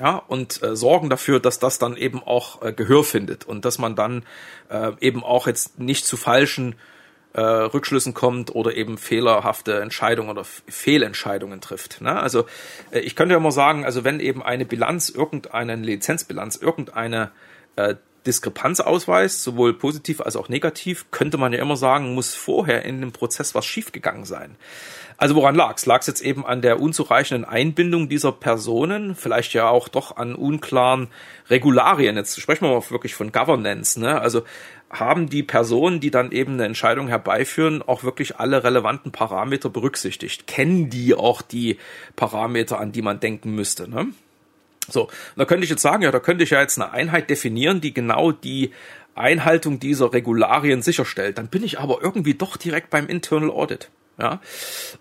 Ja, 0.00 0.16
und 0.16 0.60
äh, 0.60 0.74
sorgen 0.74 1.08
dafür, 1.08 1.38
dass 1.38 1.60
das 1.60 1.78
dann 1.78 1.96
eben 1.96 2.20
auch 2.20 2.62
äh, 2.62 2.72
Gehör 2.72 3.04
findet 3.04 3.44
und 3.44 3.64
dass 3.64 3.78
man 3.78 3.94
dann 3.94 4.24
äh, 4.70 4.90
eben 5.00 5.22
auch 5.22 5.46
jetzt 5.46 5.78
nicht 5.78 6.04
zu 6.04 6.16
falschen 6.16 6.74
äh, 7.32 7.40
Rückschlüssen 7.40 8.12
kommt 8.12 8.52
oder 8.56 8.74
eben 8.74 8.98
fehlerhafte 8.98 9.80
Entscheidungen 9.80 10.30
oder 10.30 10.44
Fehlentscheidungen 10.44 11.60
trifft. 11.60 12.00
Ne? 12.00 12.20
Also 12.20 12.46
äh, 12.90 12.98
ich 12.98 13.14
könnte 13.14 13.34
ja 13.34 13.40
mal 13.40 13.52
sagen, 13.52 13.84
also 13.84 14.02
wenn 14.02 14.18
eben 14.18 14.42
eine 14.42 14.64
Bilanz, 14.64 15.10
irgendeine 15.10 15.76
Lizenzbilanz, 15.76 16.56
irgendeine 16.56 17.30
äh, 17.76 17.94
Diskrepanz 18.28 18.80
ausweist, 18.80 19.42
sowohl 19.42 19.74
positiv 19.74 20.20
als 20.20 20.36
auch 20.36 20.48
negativ, 20.48 21.06
könnte 21.10 21.38
man 21.38 21.52
ja 21.52 21.60
immer 21.60 21.76
sagen, 21.76 22.14
muss 22.14 22.34
vorher 22.34 22.84
in 22.84 23.00
dem 23.00 23.12
Prozess 23.12 23.54
was 23.54 23.66
schiefgegangen 23.66 24.24
sein. 24.24 24.56
Also 25.16 25.34
woran 25.34 25.56
lag's? 25.56 25.84
Lag's 25.84 26.06
jetzt 26.06 26.20
eben 26.20 26.46
an 26.46 26.62
der 26.62 26.80
unzureichenden 26.80 27.44
Einbindung 27.44 28.08
dieser 28.08 28.30
Personen, 28.30 29.16
vielleicht 29.16 29.52
ja 29.52 29.68
auch 29.68 29.88
doch 29.88 30.16
an 30.16 30.36
unklaren 30.36 31.08
Regularien. 31.50 32.16
Jetzt 32.16 32.40
sprechen 32.40 32.66
wir 32.66 32.74
mal 32.74 32.90
wirklich 32.90 33.16
von 33.16 33.32
Governance, 33.32 33.98
ne? 33.98 34.20
Also 34.20 34.42
haben 34.90 35.28
die 35.28 35.42
Personen, 35.42 35.98
die 35.98 36.12
dann 36.12 36.30
eben 36.30 36.54
eine 36.54 36.66
Entscheidung 36.66 37.08
herbeiführen, 37.08 37.82
auch 37.82 38.04
wirklich 38.04 38.36
alle 38.36 38.62
relevanten 38.62 39.10
Parameter 39.10 39.70
berücksichtigt? 39.70 40.46
Kennen 40.46 40.88
die 40.88 41.14
auch 41.14 41.42
die 41.42 41.78
Parameter, 42.14 42.78
an 42.78 42.92
die 42.92 43.02
man 43.02 43.18
denken 43.18 43.56
müsste, 43.56 43.90
ne? 43.90 44.06
So, 44.90 45.08
da 45.36 45.44
könnte 45.44 45.64
ich 45.64 45.70
jetzt 45.70 45.82
sagen, 45.82 46.02
ja, 46.02 46.10
da 46.10 46.20
könnte 46.20 46.44
ich 46.44 46.50
ja 46.50 46.60
jetzt 46.60 46.80
eine 46.80 46.92
Einheit 46.92 47.30
definieren, 47.30 47.80
die 47.80 47.92
genau 47.92 48.32
die 48.32 48.72
Einhaltung 49.14 49.80
dieser 49.80 50.12
Regularien 50.12 50.82
sicherstellt. 50.82 51.38
Dann 51.38 51.48
bin 51.48 51.64
ich 51.64 51.78
aber 51.78 52.02
irgendwie 52.02 52.34
doch 52.34 52.56
direkt 52.56 52.90
beim 52.90 53.06
Internal 53.06 53.50
Audit. 53.50 53.90
Ja? 54.18 54.40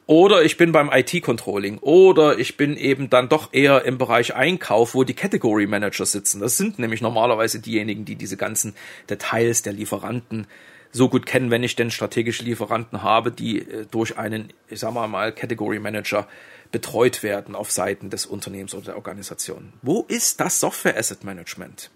Oder 0.06 0.44
ich 0.44 0.58
bin 0.58 0.72
beim 0.72 0.92
IT-Controlling. 0.92 1.80
Oder 1.80 2.38
ich 2.38 2.58
bin 2.58 2.78
eben 2.78 3.10
dann 3.10 3.30
doch 3.30 3.54
eher 3.54 3.86
im 3.86 3.98
Bereich 3.98 4.36
Einkauf, 4.36 4.94
wo 4.94 5.04
die 5.04 5.14
Category 5.14 5.68
Manager 5.68 6.06
sitzen. 6.06 6.42
Das 6.42 6.58
sind 6.58 6.80
nämlich 6.80 7.02
normalerweise 7.02 7.60
diejenigen, 7.60 8.06
die 8.06 8.16
diese 8.16 8.38
ganzen 8.38 8.76
Details 9.10 9.62
der 9.62 9.74
Lieferanten 9.74 10.48
so 10.92 11.10
gut 11.10 11.26
kennen, 11.26 11.52
wenn 11.52 11.64
ich 11.64 11.76
denn 11.76 11.92
strategische 11.92 12.44
Lieferanten 12.44 13.04
habe, 13.04 13.32
die 13.32 13.60
äh, 13.60 13.86
durch 13.90 14.18
einen, 14.18 14.54
ich 14.70 14.80
sag 14.80 14.94
mal 14.94 15.08
mal, 15.08 15.32
Category 15.32 15.80
Manager 15.80 16.28
betreut 16.72 17.24
werden 17.24 17.56
auf 17.56 17.72
Seiten 17.72 18.10
des 18.10 18.26
Unternehmens 18.26 18.74
oder 18.74 18.86
der 18.86 18.96
Organisation. 18.98 19.74
Wo 19.82 20.04
ist 20.08 20.40
das 20.40 20.60
Software 20.60 20.98
Asset 20.98 21.24
Management? 21.24 21.90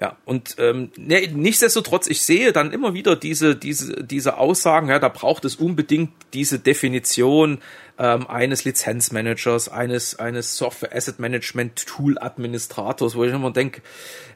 Ja, 0.00 0.16
und 0.24 0.56
ähm, 0.58 0.90
ne, 0.96 1.28
nichtsdestotrotz, 1.30 2.06
ich 2.06 2.22
sehe 2.22 2.52
dann 2.52 2.72
immer 2.72 2.94
wieder 2.94 3.16
diese, 3.16 3.54
diese, 3.54 4.02
diese 4.02 4.38
Aussagen, 4.38 4.88
ja, 4.88 4.98
da 4.98 5.10
braucht 5.10 5.44
es 5.44 5.56
unbedingt 5.56 6.10
diese 6.32 6.58
Definition 6.58 7.58
ähm, 7.98 8.26
eines 8.26 8.64
Lizenzmanagers, 8.64 9.68
eines, 9.68 10.18
eines 10.18 10.56
Software 10.56 10.96
Asset 10.96 11.18
Management 11.18 11.84
Tool 11.84 12.16
Administrators, 12.18 13.14
wo 13.14 13.24
ich 13.24 13.32
immer 13.34 13.52
denke, 13.52 13.82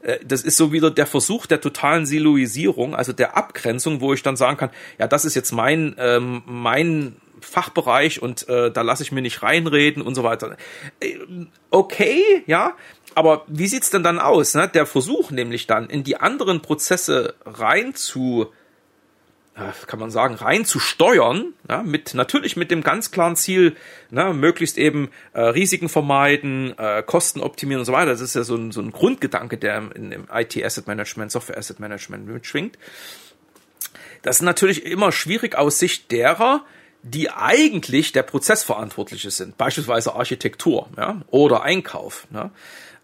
äh, 0.03 0.19
das 0.23 0.43
ist 0.43 0.59
so 0.59 0.71
wieder 0.71 0.91
der 0.91 1.07
Versuch 1.07 1.47
der 1.47 1.63
totalen 1.63 2.05
Siloisierung, 2.05 2.95
also 2.95 3.15
der 3.15 3.35
Abgrenzung, 3.35 4.03
wo 4.03 4.13
ich 4.13 4.23
dann 4.23 4.37
sagen 4.37 4.59
kann, 4.59 4.71
ja, 4.99 5.07
das 5.07 5.25
ist 5.25 5.35
jetzt 5.35 5.53
mein, 5.53 5.97
ähm, 5.99 6.43
mein 6.45 7.17
Fachbereich 7.41 8.21
und 8.21 8.49
äh, 8.49 8.71
da 8.71 8.83
lasse 8.83 9.03
ich 9.03 9.13
mir 9.13 9.23
nicht 9.23 9.43
reinreden 9.43 10.03
und 10.03 10.15
so 10.15 10.25
weiter. 10.25 10.57
Äh, 11.01 11.17
okay, 11.71 12.23
ja, 12.47 12.75
aber 13.15 13.45
wie 13.47 13.67
sieht's 13.67 13.91
denn 13.91 14.03
dann 14.03 14.19
aus? 14.19 14.55
Ne? 14.55 14.69
Der 14.69 14.87
Versuch 14.87 15.31
nämlich 15.31 15.67
dann 15.67 15.89
in 15.89 16.05
die 16.05 16.17
anderen 16.17 16.63
Prozesse 16.63 17.35
rein 17.45 17.95
zu 17.95 18.53
kann 19.87 20.01
man 20.01 20.11
sagen, 20.11 20.35
rein 20.35 20.65
zu 20.65 20.81
steuern, 20.81 21.53
ja, 21.69 21.85
mit 21.85 22.15
natürlich 22.15 22.57
mit 22.57 22.73
dem 22.73 22.83
ganz 22.83 23.13
klaren 23.13 23.37
Ziel, 23.37 23.77
ne, 24.11 24.35
möglichst 24.35 24.79
eben 24.79 25.11
äh, 25.33 25.43
Risiken 25.43 25.89
vermeiden, 25.89 26.77
äh, 26.77 27.05
Kosten 27.05 27.41
optimieren 27.41 27.81
und 27.81 27.87
so 27.87 27.93
weiter. 27.93 28.11
Das 28.11 28.21
ist 28.21 28.35
ja 28.35 28.43
so 28.43 28.57
ein, 28.57 28.73
so 28.73 28.81
ein 28.81 28.91
Grundgedanke, 28.91 29.57
der 29.57 29.91
in 29.95 30.11
dem 30.11 30.27
IT 30.33 30.57
Asset 30.63 30.89
Management, 30.89 31.31
Software 31.31 31.57
Asset 31.57 31.79
Management 31.79 32.27
mitschwingt. 32.27 32.79
Das 34.23 34.37
ist 34.37 34.43
natürlich 34.43 34.87
immer 34.87 35.13
schwierig 35.13 35.57
aus 35.57 35.79
Sicht 35.79 36.11
derer, 36.11 36.65
die 37.03 37.31
eigentlich 37.31 38.11
der 38.13 38.23
Prozessverantwortliche 38.23 39.31
sind, 39.31 39.57
beispielsweise 39.57 40.15
Architektur 40.15 40.89
ja, 40.97 41.21
oder 41.31 41.63
Einkauf. 41.63 42.27
Ja. 42.33 42.51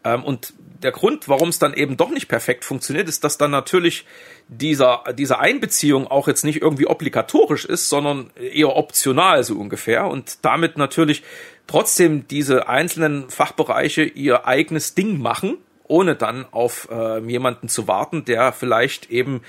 Ähm, 0.04 0.24
und 0.24 0.54
der 0.82 0.92
Grund, 0.92 1.28
warum 1.28 1.50
es 1.50 1.58
dann 1.58 1.74
eben 1.74 1.96
doch 1.96 2.10
nicht 2.10 2.28
perfekt 2.28 2.64
funktioniert, 2.64 3.08
ist, 3.08 3.22
dass 3.24 3.38
dann 3.38 3.50
natürlich 3.50 4.06
dieser, 4.48 5.04
diese 5.14 5.38
Einbeziehung 5.38 6.06
auch 6.06 6.26
jetzt 6.26 6.44
nicht 6.44 6.62
irgendwie 6.62 6.86
obligatorisch 6.86 7.64
ist, 7.64 7.88
sondern 7.88 8.30
eher 8.36 8.76
optional 8.76 9.44
so 9.44 9.56
ungefähr 9.56 10.06
und 10.06 10.38
damit 10.42 10.78
natürlich 10.78 11.22
trotzdem 11.66 12.26
diese 12.28 12.68
einzelnen 12.68 13.30
Fachbereiche 13.30 14.02
ihr 14.02 14.46
eigenes 14.46 14.94
Ding 14.94 15.20
machen, 15.20 15.58
ohne 15.84 16.16
dann 16.16 16.46
auf 16.50 16.88
äh, 16.90 17.18
jemanden 17.20 17.68
zu 17.68 17.86
warten, 17.86 18.24
der 18.24 18.52
vielleicht 18.52 19.10
eben 19.10 19.42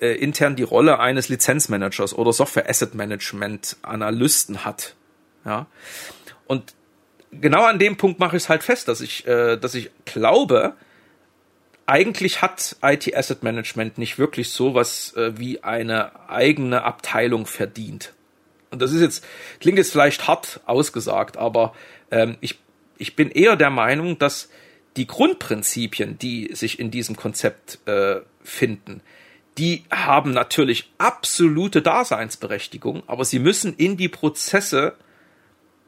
äh, 0.00 0.14
intern 0.14 0.56
die 0.56 0.62
Rolle 0.62 0.98
eines 0.98 1.28
Lizenzmanagers 1.28 2.14
oder 2.14 2.32
Software 2.32 2.68
Asset 2.68 2.94
Management 2.94 3.76
Analysten 3.82 4.64
hat. 4.64 4.94
Ja. 5.44 5.66
Und 6.46 6.74
genau 7.32 7.64
an 7.64 7.78
dem 7.78 7.96
Punkt 7.96 8.18
mache 8.20 8.36
ich 8.36 8.44
es 8.44 8.48
halt 8.48 8.62
fest, 8.62 8.88
dass 8.88 9.00
ich, 9.00 9.26
äh, 9.26 9.56
dass 9.56 9.74
ich 9.74 9.90
glaube, 10.04 10.74
eigentlich 11.86 12.42
hat 12.42 12.76
IT 12.82 13.14
Asset 13.16 13.42
Management 13.42 13.98
nicht 13.98 14.18
wirklich 14.18 14.50
sowas 14.50 15.14
äh, 15.16 15.38
wie 15.38 15.62
eine 15.62 16.28
eigene 16.28 16.84
Abteilung 16.84 17.46
verdient. 17.46 18.12
Und 18.70 18.80
das 18.80 18.92
ist 18.92 19.00
jetzt, 19.00 19.24
klingt 19.58 19.78
jetzt 19.78 19.90
vielleicht 19.90 20.28
hart 20.28 20.60
ausgesagt, 20.66 21.36
aber 21.36 21.74
ähm, 22.10 22.36
ich, 22.40 22.58
ich 22.98 23.16
bin 23.16 23.30
eher 23.30 23.56
der 23.56 23.70
Meinung, 23.70 24.18
dass 24.18 24.48
die 24.96 25.06
Grundprinzipien, 25.06 26.18
die 26.18 26.50
sich 26.54 26.78
in 26.78 26.90
diesem 26.90 27.16
Konzept 27.16 27.78
äh, 27.86 28.20
finden, 28.42 29.02
die 29.58 29.84
haben 29.90 30.32
natürlich 30.32 30.92
absolute 30.98 31.82
Daseinsberechtigung, 31.82 33.02
aber 33.06 33.24
sie 33.24 33.40
müssen 33.40 33.74
in 33.76 33.96
die 33.96 34.08
Prozesse 34.08 34.94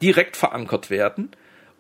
direkt 0.03 0.37
verankert 0.37 0.91
werden 0.91 1.31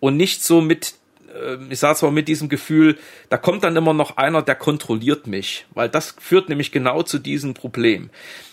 und 0.01 0.17
nicht 0.17 0.43
so 0.43 0.61
mit, 0.61 0.95
äh, 1.35 1.57
ich 1.69 1.79
sage 1.79 1.99
zwar 1.99 2.11
mit 2.11 2.29
diesem 2.29 2.49
Gefühl, 2.49 2.99
da 3.29 3.37
kommt 3.37 3.65
dann 3.65 3.77
immer 3.77 3.95
noch 3.95 4.17
einer, 4.17 4.43
der 4.43 4.55
kontrolliert 4.55 5.27
mich, 5.27 5.67
weil 5.75 5.89
das 5.89 6.15
führt 6.19 6.49
nämlich 6.49 6.73
genau 6.73 7.03
zu 7.03 7.19
diesem 7.19 7.55
Problem. 7.55 8.11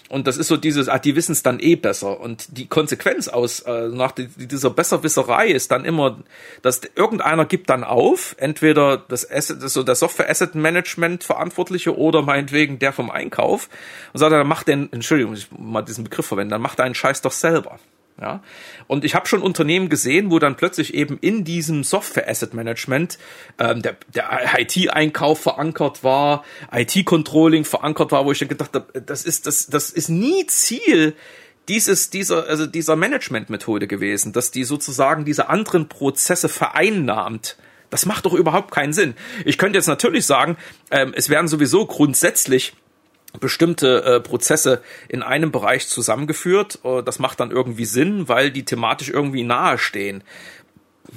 Und 0.10 0.26
das 0.26 0.38
ist 0.38 0.48
so 0.48 0.58
dieses, 0.58 0.90
ah, 0.90 0.98
die 0.98 1.16
wissen 1.16 1.34
es 1.34 1.44
dann 1.44 1.60
eh 1.60 1.76
besser. 1.76 2.20
Und 2.20 2.58
die 2.58 2.68
Konsequenz 2.68 3.28
aus 3.28 3.60
äh, 3.62 3.90
nach 3.90 4.12
die, 4.12 4.28
dieser 4.28 4.72
Besserwisserei 4.72 5.50
ist 5.50 5.70
dann 5.70 5.86
immer, 5.86 6.20
dass 6.64 6.82
irgendeiner 6.96 7.46
gibt 7.46 7.70
dann 7.70 7.84
auf, 7.84 8.36
entweder 8.40 8.98
das 8.98 9.30
Asset, 9.30 9.62
so 9.70 9.84
der 9.84 9.94
Software 9.94 10.28
Asset 10.28 10.56
Management 10.56 11.24
Verantwortliche 11.24 11.96
oder 11.96 12.24
meinetwegen 12.24 12.80
der 12.80 12.92
vom 12.92 13.12
Einkauf 13.12 13.70
und 14.12 14.20
sagt, 14.20 14.34
dann 14.34 14.48
macht 14.48 14.68
den, 14.68 14.92
Entschuldigung, 14.92 15.36
ich 15.36 15.48
mal 15.52 15.84
diesen 15.84 16.04
Begriff 16.04 16.26
verwenden, 16.26 16.52
dann 16.52 16.62
macht 16.62 16.80
deinen 16.80 16.96
Scheiß 16.96 17.22
doch 17.22 17.32
selber. 17.32 17.80
Ja, 18.22 18.44
und 18.88 19.06
ich 19.06 19.16
habe 19.16 19.28
schon 19.28 19.42
Unternehmen 19.42 19.88
gesehen, 19.88 20.30
wo 20.30 20.40
dann 20.40 20.58
plötzlich 20.58 20.94
eben 20.94 21.18
in 21.22 21.46
diesem 21.46 21.86
Software 21.86 22.28
Asset 22.28 22.54
Management 22.54 23.18
ähm, 23.60 23.82
der, 23.82 23.96
der 24.14 24.42
IT-Einkauf 24.58 25.40
verankert 25.40 26.04
war, 26.04 26.44
IT-Controlling 26.72 27.64
verankert 27.64 28.12
war, 28.12 28.26
wo 28.26 28.32
ich 28.34 28.40
dann 28.40 28.50
gedacht 28.50 28.74
habe, 28.74 29.02
das 29.02 29.24
ist 29.24 29.48
das 29.48 29.68
das 29.68 29.90
ist 29.90 30.10
nie 30.10 30.46
Ziel 30.48 31.16
dieses 31.70 32.10
dieser 32.10 32.48
also 32.48 32.66
dieser 32.66 32.98
Management-Methode 32.98 33.88
gewesen, 33.88 34.34
dass 34.34 34.52
die 34.52 34.66
sozusagen 34.66 35.24
diese 35.24 35.48
anderen 35.48 35.88
Prozesse 35.88 36.50
vereinnahmt. 36.50 37.58
Das 37.90 38.06
macht 38.06 38.26
doch 38.26 38.34
überhaupt 38.34 38.72
keinen 38.72 38.94
Sinn. 38.94 39.16
Ich 39.46 39.58
könnte 39.58 39.78
jetzt 39.78 39.88
natürlich 39.88 40.26
sagen, 40.26 40.58
ähm, 40.92 41.14
es 41.16 41.30
werden 41.30 41.48
sowieso 41.48 41.86
grundsätzlich 41.86 42.74
bestimmte 43.40 44.04
äh, 44.04 44.20
Prozesse 44.20 44.82
in 45.08 45.22
einem 45.22 45.52
Bereich 45.52 45.88
zusammengeführt. 45.88 46.80
Äh, 46.84 47.04
das 47.04 47.20
macht 47.20 47.40
dann 47.40 47.52
irgendwie 47.52 47.86
Sinn, 47.86 48.28
weil 48.28 48.52
die 48.52 48.66
thematisch 48.66 49.10
irgendwie 49.10 49.44
nahe 49.44 49.78
stehen. 49.78 50.24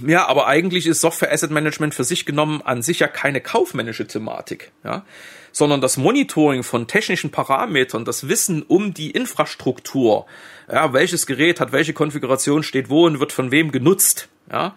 Ja, 0.07 0.27
aber 0.27 0.47
eigentlich 0.47 0.87
ist 0.87 1.01
Software 1.01 1.33
Asset 1.33 1.51
Management 1.51 1.95
für 1.95 2.05
sich 2.05 2.25
genommen 2.25 2.63
an 2.63 2.83
sich 2.83 3.01
ja 3.01 3.09
keine 3.09 3.41
kaufmännische 3.41 4.07
Thematik, 4.07 4.73
ja, 4.85 5.05
sondern 5.53 5.83
das 5.83 5.99
Monitoring 5.99 6.63
von 6.63 6.87
technischen 6.87 7.31
Parametern, 7.31 8.07
das 8.07 8.29
Wissen 8.29 8.63
um 8.63 8.95
die 8.95 9.11
Infrastruktur, 9.11 10.27
ja, 10.71 10.95
welches 10.95 11.27
Gerät 11.27 11.61
hat 11.61 11.73
welche 11.73 11.93
Konfiguration, 11.93 12.63
steht 12.63 12.89
wo 12.89 13.05
und 13.05 13.21
wird 13.21 13.33
von 13.33 13.51
wem 13.51 13.71
genutzt, 13.71 14.29
ja, 14.51 14.77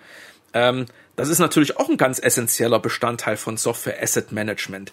ähm, 0.53 0.85
das 1.15 1.29
ist 1.29 1.39
natürlich 1.39 1.77
auch 1.77 1.87
ein 1.87 1.95
ganz 1.95 2.19
essentieller 2.19 2.79
Bestandteil 2.79 3.37
von 3.37 3.55
Software 3.55 4.01
Asset 4.01 4.33
Management 4.33 4.91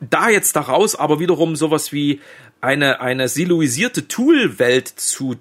da 0.00 0.28
jetzt 0.28 0.56
daraus 0.56 0.94
aber 0.94 1.20
wiederum 1.20 1.56
sowas 1.56 1.92
wie 1.92 2.20
eine, 2.60 3.00
eine 3.00 3.28
siloisierte 3.28 4.08
Toolwelt 4.08 4.88
zu 4.88 5.36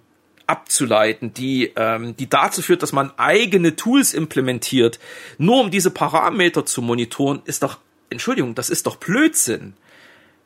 abzuleiten, 0.48 1.34
die, 1.34 1.72
ähm, 1.76 2.16
die 2.18 2.28
dazu 2.28 2.62
führt, 2.62 2.82
dass 2.82 2.92
man 2.92 3.12
eigene 3.18 3.76
Tools 3.76 4.14
implementiert, 4.14 5.00
nur 5.38 5.62
um 5.62 5.70
diese 5.70 5.92
Parameter 5.92 6.66
zu 6.66 6.82
monitoren, 6.82 7.42
ist 7.46 7.62
doch, 7.62 7.78
Entschuldigung, 8.10 8.56
das 8.56 8.70
ist 8.70 8.88
doch 8.88 8.96
Blödsinn. 8.96 9.74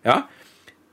Ja? 0.04 0.28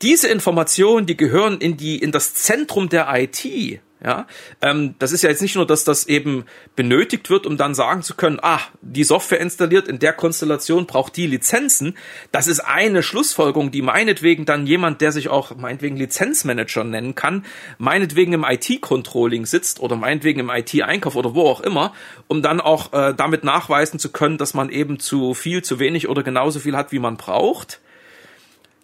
Diese 0.01 0.29
Informationen, 0.29 1.07
die 1.07 1.17
gehören 1.17 1.59
in 1.59 1.77
die, 1.77 1.99
in 1.99 2.13
das 2.13 2.35
Zentrum 2.35 2.89
der 2.89 3.09
IT. 3.13 3.81
Ja, 4.03 4.27
ähm, 4.63 4.95
das 4.99 5.13
ist 5.13 5.23
ja 5.23 5.29
jetzt 5.29 5.43
nicht 5.43 5.57
nur, 5.57 5.67
dass 5.67 5.85
das 5.85 6.07
eben 6.07 6.47
benötigt 6.75 7.29
wird, 7.29 7.47
um 7.47 7.59
dann 7.59 7.75
sagen 7.75 8.03
zu 8.03 8.15
können, 8.15 8.39
ah, 8.41 8.61
die 8.81 9.05
Software 9.05 9.41
installiert 9.41 9.89
in 9.89 9.99
der 9.99 10.15
Konstellation 10.15 10.87
braucht 10.87 11.17
die 11.17 11.27
Lizenzen. 11.27 11.99
Das 12.33 12.47
ist 12.47 12.61
eine 12.61 13.03
Schlussfolgerung, 13.03 13.71
die 13.71 13.83
meinetwegen 13.83 14.47
dann 14.47 14.67
jemand, 14.67 15.03
der 15.03 15.13
sich 15.13 15.29
auch 15.29 15.55
meinetwegen 15.55 15.99
Lizenzmanager 15.99 16.83
nennen 16.83 17.15
kann, 17.15 17.45
meinetwegen 17.77 18.33
im 18.33 18.47
IT-Controlling 18.49 19.45
sitzt 19.45 19.81
oder 19.81 19.97
meinetwegen 19.97 20.41
im 20.41 20.49
IT-Einkauf 20.49 21.15
oder 21.15 21.35
wo 21.35 21.43
auch 21.43 21.61
immer, 21.61 21.93
um 22.27 22.41
dann 22.41 22.63
auch 22.63 22.95
äh, 22.95 23.13
damit 23.15 23.45
nachweisen 23.45 23.99
zu 23.99 24.11
können, 24.11 24.39
dass 24.39 24.55
man 24.55 24.71
eben 24.71 24.99
zu 24.99 25.35
viel, 25.35 25.63
zu 25.63 25.79
wenig 25.79 26.09
oder 26.09 26.23
genauso 26.23 26.59
viel 26.59 26.75
hat, 26.75 26.91
wie 26.91 27.01
man 27.01 27.19
braucht 27.19 27.81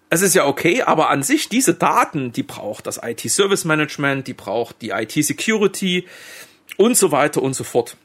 es 0.09 0.23
ist 0.23 0.35
ja 0.35 0.47
okay, 0.47 0.83
aber 0.83 1.11
an 1.11 1.23
sich 1.23 1.49
diese 1.49 1.75
Daten, 1.75 2.33
die 2.33 2.43
braucht 2.43 2.87
das 2.87 3.01
IT-Service 3.03 3.65
Management, 3.65 4.27
die 4.27 4.35
braucht 4.35 4.81
die 4.83 4.91
IT-Security 4.91 6.07
und 6.77 6.97
so 6.97 7.11
weiter 7.11 7.43
und 7.43 7.55
so 7.55 7.65
fort. 7.65 7.97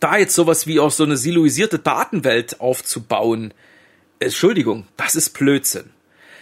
Da 0.00 0.16
jetzt 0.16 0.34
sowas 0.34 0.66
wie 0.66 0.80
auch 0.80 0.90
so 0.90 1.04
eine 1.04 1.16
siloisierte 1.16 1.78
Datenwelt 1.78 2.60
aufzubauen, 2.60 3.54
Entschuldigung, 4.18 4.86
das 4.96 5.14
ist 5.14 5.30
Blödsinn. 5.30 5.90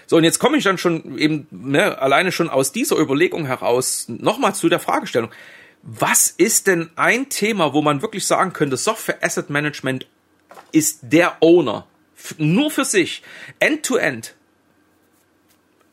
So, 0.06 0.16
und 0.16 0.24
jetzt 0.24 0.40
komme 0.40 0.56
ich 0.56 0.64
dann 0.64 0.76
schon 0.76 1.16
eben 1.18 1.46
ne, 1.50 1.98
alleine 1.98 2.32
schon 2.32 2.50
aus 2.50 2.72
dieser 2.72 2.98
Überlegung 2.98 3.46
heraus 3.46 4.06
nochmal 4.08 4.54
zu 4.54 4.68
der 4.68 4.80
Fragestellung. 4.80 5.30
Was 5.82 6.28
ist 6.28 6.66
denn 6.66 6.90
ein 6.96 7.28
Thema, 7.28 7.72
wo 7.72 7.80
man 7.80 8.02
wirklich 8.02 8.26
sagen 8.26 8.52
könnte, 8.52 8.76
Software 8.76 9.22
Asset 9.22 9.50
Management 9.50 10.06
ist 10.72 10.98
der 11.02 11.36
Owner, 11.40 11.86
nur 12.38 12.70
für 12.70 12.84
sich, 12.84 13.22
end-to-end, 13.60 14.26
-end, 14.26 14.32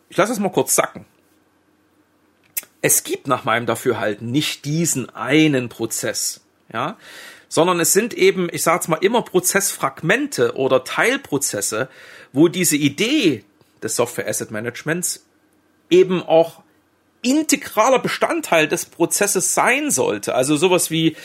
ich 0.09 0.17
lasse 0.17 0.33
es 0.33 0.39
mal 0.39 0.51
kurz 0.51 0.75
sacken. 0.75 1.05
Es 2.81 3.03
gibt 3.03 3.27
nach 3.27 3.43
meinem 3.43 3.65
Dafürhalten 3.65 4.31
nicht 4.31 4.65
diesen 4.65 5.09
einen 5.09 5.69
Prozess, 5.69 6.41
ja, 6.71 6.97
sondern 7.49 7.79
es 7.79 7.93
sind 7.93 8.13
eben, 8.13 8.49
ich 8.51 8.63
sage 8.63 8.89
mal, 8.89 8.97
immer 8.97 9.21
Prozessfragmente 9.21 10.55
oder 10.55 10.83
Teilprozesse, 10.83 11.89
wo 12.33 12.47
diese 12.47 12.75
Idee 12.75 13.43
des 13.81 13.95
Software 13.95 14.27
Asset 14.27 14.51
Managements 14.51 15.25
eben 15.89 16.21
auch 16.21 16.61
integraler 17.21 17.99
Bestandteil 17.99 18.67
des 18.67 18.85
Prozesses 18.85 19.53
sein 19.53 19.91
sollte. 19.91 20.35
Also 20.35 20.55
sowas 20.55 20.91
wie, 20.91 21.15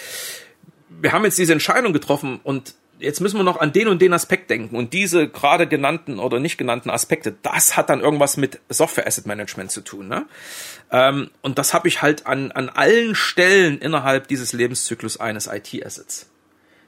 wir 0.89 1.13
haben 1.13 1.25
jetzt 1.25 1.39
diese 1.39 1.53
Entscheidung 1.53 1.93
getroffen 1.93 2.41
und 2.43 2.75
jetzt 2.99 3.21
müssen 3.21 3.37
wir 3.37 3.45
noch 3.45 3.61
an 3.61 3.73
den 3.73 3.89
und 3.89 4.01
den 4.01 4.13
Aspekt 4.13 4.51
denken. 4.51 4.77
Und 4.77 4.93
diese 4.93 5.29
gerade 5.29 5.67
genannten 5.67 6.19
oder 6.19 6.39
nicht 6.39 6.59
genannten 6.59 6.91
Aspekte, 6.91 7.35
das 7.43 7.77
hat 7.77 7.91
dann 7.91 8.01
irgendwas 8.01 8.37
mit 8.37 8.61
Software 8.69 9.07
Asset 9.07 9.27
Management 9.27 9.71
zu 9.71 9.81
tun. 9.81 10.09
Ne? 10.09 10.27
Ähm, 10.91 11.31
und 11.43 11.59
das 11.59 11.75
habe 11.75 11.89
ich 11.89 12.03
halt 12.03 12.27
an, 12.27 12.53
an 12.53 12.69
allen 12.69 13.15
Stellen 13.15 13.79
innerhalb 13.79 14.29
dieses 14.29 14.53
Lebenszyklus 14.53 15.19
eines 15.19 15.47
IT-Assets. 15.47 16.29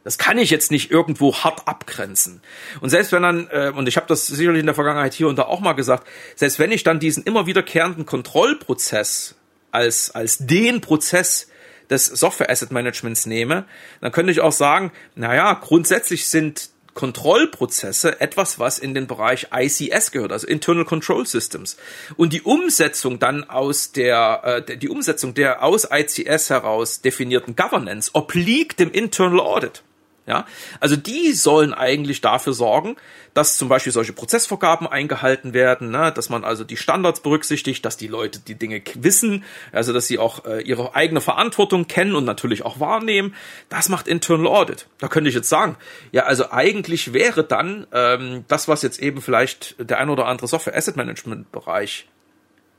Das 0.05 0.19
kann 0.19 0.37
ich 0.37 0.51
jetzt 0.51 0.71
nicht 0.71 0.91
irgendwo 0.91 1.35
hart 1.35 1.67
abgrenzen. 1.67 2.43
Und 2.81 2.91
selbst 2.91 3.11
wenn 3.13 3.23
dann, 3.23 3.49
äh, 3.51 3.73
und 3.75 3.89
ich 3.89 3.97
habe 3.97 4.07
das 4.07 4.27
sicherlich 4.27 4.61
in 4.61 4.67
der 4.67 4.75
Vergangenheit 4.75 5.15
hier 5.15 5.29
und 5.29 5.39
da 5.39 5.45
auch 5.45 5.61
mal 5.61 5.73
gesagt, 5.73 6.07
selbst 6.37 6.59
wenn 6.59 6.73
ich 6.73 6.85
dann 6.85 7.01
diesen 7.01 7.25
immer 7.25 7.47
wiederkehrenden 7.47 8.05
Kontrollprozess 8.05 9.35
als, 9.73 10.11
als 10.15 10.39
den 10.39 10.83
Prozess 10.83 11.49
des 11.91 12.07
Software 12.07 12.51
Asset 12.51 12.71
Managements 12.71 13.27
nehme, 13.27 13.65
dann 14.01 14.13
könnte 14.13 14.33
ich 14.33 14.41
auch 14.41 14.53
sagen, 14.53 14.93
naja, 15.15 15.55
grundsätzlich 15.55 16.29
sind 16.29 16.71
Kontrollprozesse 16.95 18.21
etwas, 18.21 18.59
was 18.59 18.79
in 18.79 18.95
den 18.95 19.07
Bereich 19.07 19.49
ICS 19.53 20.13
gehört, 20.13 20.33
also 20.33 20.47
Internal 20.47 20.85
Control 20.85 21.27
Systems. 21.27 21.77
Und 22.17 22.33
die 22.33 22.43
Umsetzung 22.43 23.19
dann 23.19 23.45
aus 23.45 23.93
der, 23.93 24.65
äh, 24.69 24.77
die 24.77 24.89
Umsetzung 24.89 25.35
der 25.35 25.63
aus 25.63 25.89
ICS 25.91 26.51
heraus 26.51 27.01
definierten 27.01 27.57
Governance 27.57 28.11
obliegt 28.15 28.79
dem 28.79 28.91
Internal 28.93 29.41
Audit. 29.41 29.83
Ja, 30.27 30.47
also 30.81 30.97
die 30.97 31.33
sollen 31.35 31.75
eigentlich 31.75 32.23
dafür 32.23 32.55
sorgen, 32.55 32.97
dass 33.35 33.59
zum 33.59 33.69
Beispiel 33.69 33.93
solche 33.93 34.15
Prozessvorgaben 34.15 34.87
eingehalten 34.87 35.53
werden, 35.53 35.91
ne, 35.91 36.13
dass 36.13 36.31
man 36.31 36.45
also 36.45 36.65
die 36.65 36.79
Standards 36.79 37.21
berücksichtigt, 37.21 37.85
dass 37.85 37.99
die 37.99 38.07
Leute 38.07 38.39
die 38.39 38.55
Dinge 38.55 38.81
wissen, 38.95 39.45
also 39.71 39.93
dass 39.93 40.07
sie 40.07 40.19
auch 40.19 40.47
äh, 40.47 40.63
ihre 40.63 40.95
eigene 40.95 41.21
Verantwortung 41.21 41.89
kennen 41.89 42.15
und 42.15 42.25
natürlich 42.25 42.65
auch 42.65 42.81
wahrnehmen. 42.81 43.35
Das 43.69 43.91
macht 43.91 44.09
Internal 44.09 44.47
Audit. 44.47 44.87
Da 44.99 45.09
könnte 45.09 45.29
ich 45.29 45.35
jetzt 45.35 45.51
sagen, 45.51 45.77
ja, 46.11 46.23
also 46.23 46.51
eigentlich 46.51 47.13
wäre 47.13 47.45
dann 47.45 47.87
ähm, 47.93 48.45
das, 48.49 48.67
was 48.67 48.81
jetzt 48.81 49.01
eben 49.01 49.21
vielleicht 49.21 49.77
der 49.79 49.99
ein 49.99 50.09
oder 50.09 50.27
andere 50.27 50.47
Software 50.47 50.75
Asset 50.75 50.97
Management 50.97 51.53
Bereich 51.53 52.07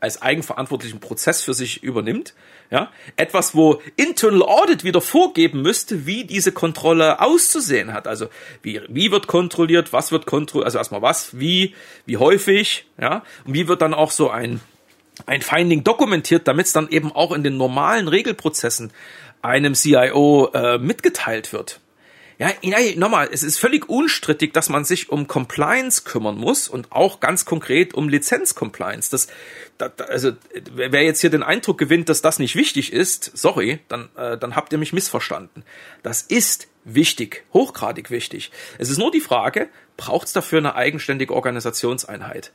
als 0.06 0.22
eigenverantwortlichen 0.22 1.00
Prozess 1.00 1.42
für 1.42 1.54
sich 1.54 1.84
übernimmt. 1.84 2.34
Ja, 2.72 2.91
etwas, 3.15 3.54
wo 3.54 3.82
Internal 3.96 4.41
Audit 4.41 4.84
wieder 4.84 5.02
vorgeben 5.02 5.62
müsste, 5.62 6.08
wie 6.08 6.24
diese 6.24 6.52
Kontrolle 6.52 7.20
auszusehen 7.22 7.94
hat. 7.94 8.08
Also 8.08 8.28
wie, 8.63 8.82
wie 8.88 9.12
wird 9.12 9.28
kontrolliert, 9.28 9.94
was 9.94 10.12
wird 10.12 10.26
kontrolliert, 10.26 10.65
also 10.65 10.80
erstmal 10.80 11.04
was, 11.04 11.39
wie, 11.39 11.76
wie 12.08 12.18
häufig, 12.18 12.88
ja, 13.00 13.24
und 13.46 13.54
wie 13.54 13.68
wird 13.68 13.82
dann 13.82 13.94
auch 13.94 14.12
so 14.12 14.30
ein 14.30 14.62
ein 15.26 15.41
Finding 15.41 15.86
dokumentiert, 15.86 16.46
damit 16.46 16.65
es 16.65 16.74
dann 16.74 16.89
eben 16.89 17.10
auch 17.12 17.32
in 17.32 17.41
den 17.41 17.56
normalen 17.56 18.10
Regelprozessen 18.10 18.91
einem 19.41 19.74
CIO 19.74 20.52
äh, 20.54 20.78
mitgeteilt 20.78 21.54
wird. 21.54 21.80
Ja, 22.38 22.52
nochmal, 22.98 23.30
es 23.32 23.43
ist 23.43 23.58
völlig 23.58 23.88
unstrittig, 23.88 24.54
dass 24.54 24.67
man 24.67 24.84
sich 24.84 25.10
um 25.10 25.28
Compliance 25.28 26.04
kümmern 26.04 26.38
muss 26.38 26.67
und 26.67 26.91
auch 26.91 27.21
ganz 27.21 27.45
konkret 27.45 27.93
um 27.93 28.10
Lizenz-Compliance. 28.10 29.10
Das, 29.10 29.28
das, 29.78 30.10
also, 30.10 30.32
wer 30.74 31.04
jetzt 31.04 31.21
hier 31.21 31.30
den 31.30 31.43
Eindruck 31.43 31.78
gewinnt, 31.78 32.10
dass 32.10 32.21
das 32.21 32.39
nicht 32.39 32.56
wichtig 32.58 32.91
ist, 32.91 33.32
sorry, 33.38 33.80
dann, 33.88 34.10
äh, 34.17 34.38
dann 34.38 34.56
habt 34.56 34.74
ihr 34.74 34.80
mich 34.80 34.91
missverstanden. 34.91 35.63
Das 36.04 36.21
ist 36.21 36.67
wichtig, 36.86 37.43
hochgradig 37.54 38.12
wichtig. 38.12 38.52
Es 38.78 38.89
ist 38.89 38.98
nur 38.98 39.12
die 39.12 39.19
Frage, 39.19 39.67
braucht 39.98 40.28
es 40.28 40.34
dafür 40.34 40.60
eine 40.60 40.76
eigenständige 40.76 41.34
Organisationseinheit? 41.34 42.52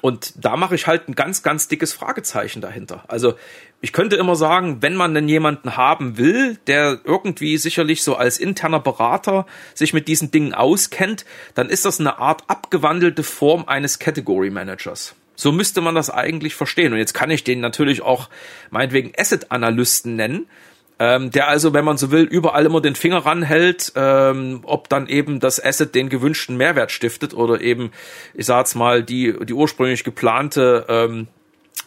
Und 0.00 0.32
da 0.44 0.56
mache 0.56 0.74
ich 0.74 0.86
halt 0.86 1.08
ein 1.08 1.14
ganz, 1.14 1.42
ganz 1.42 1.68
dickes 1.68 1.92
Fragezeichen 1.92 2.60
dahinter. 2.60 3.04
Also 3.08 3.34
ich 3.80 3.92
könnte 3.92 4.16
immer 4.16 4.36
sagen, 4.36 4.78
wenn 4.80 4.96
man 4.96 5.14
denn 5.14 5.28
jemanden 5.28 5.76
haben 5.76 6.16
will, 6.16 6.58
der 6.66 7.00
irgendwie 7.04 7.58
sicherlich 7.58 8.02
so 8.02 8.16
als 8.16 8.38
interner 8.38 8.80
Berater 8.80 9.46
sich 9.74 9.92
mit 9.92 10.08
diesen 10.08 10.30
Dingen 10.30 10.54
auskennt, 10.54 11.24
dann 11.54 11.68
ist 11.68 11.84
das 11.84 12.00
eine 12.00 12.18
Art 12.18 12.44
abgewandelte 12.48 13.22
Form 13.22 13.66
eines 13.66 13.98
Category 13.98 14.50
Managers. 14.50 15.14
So 15.36 15.52
müsste 15.52 15.80
man 15.80 15.94
das 15.94 16.10
eigentlich 16.10 16.54
verstehen. 16.54 16.92
Und 16.92 16.98
jetzt 16.98 17.14
kann 17.14 17.30
ich 17.30 17.44
den 17.44 17.60
natürlich 17.60 18.02
auch 18.02 18.30
meinetwegen 18.70 19.12
Asset-Analysten 19.16 20.16
nennen, 20.16 20.46
ähm, 20.98 21.30
der 21.30 21.48
also, 21.48 21.72
wenn 21.72 21.84
man 21.84 21.96
so 21.96 22.10
will, 22.10 22.22
überall 22.22 22.66
immer 22.66 22.80
den 22.80 22.94
Finger 22.94 23.26
ranhält, 23.26 23.92
ähm, 23.96 24.60
ob 24.64 24.88
dann 24.88 25.08
eben 25.08 25.40
das 25.40 25.62
Asset 25.62 25.94
den 25.94 26.08
gewünschten 26.08 26.56
Mehrwert 26.56 26.92
stiftet 26.92 27.34
oder 27.34 27.60
eben, 27.60 27.90
ich 28.32 28.46
sag's 28.46 28.74
mal, 28.74 29.02
die, 29.02 29.34
die 29.44 29.54
ursprünglich 29.54 30.04
geplante 30.04 30.86
ähm, 30.88 31.26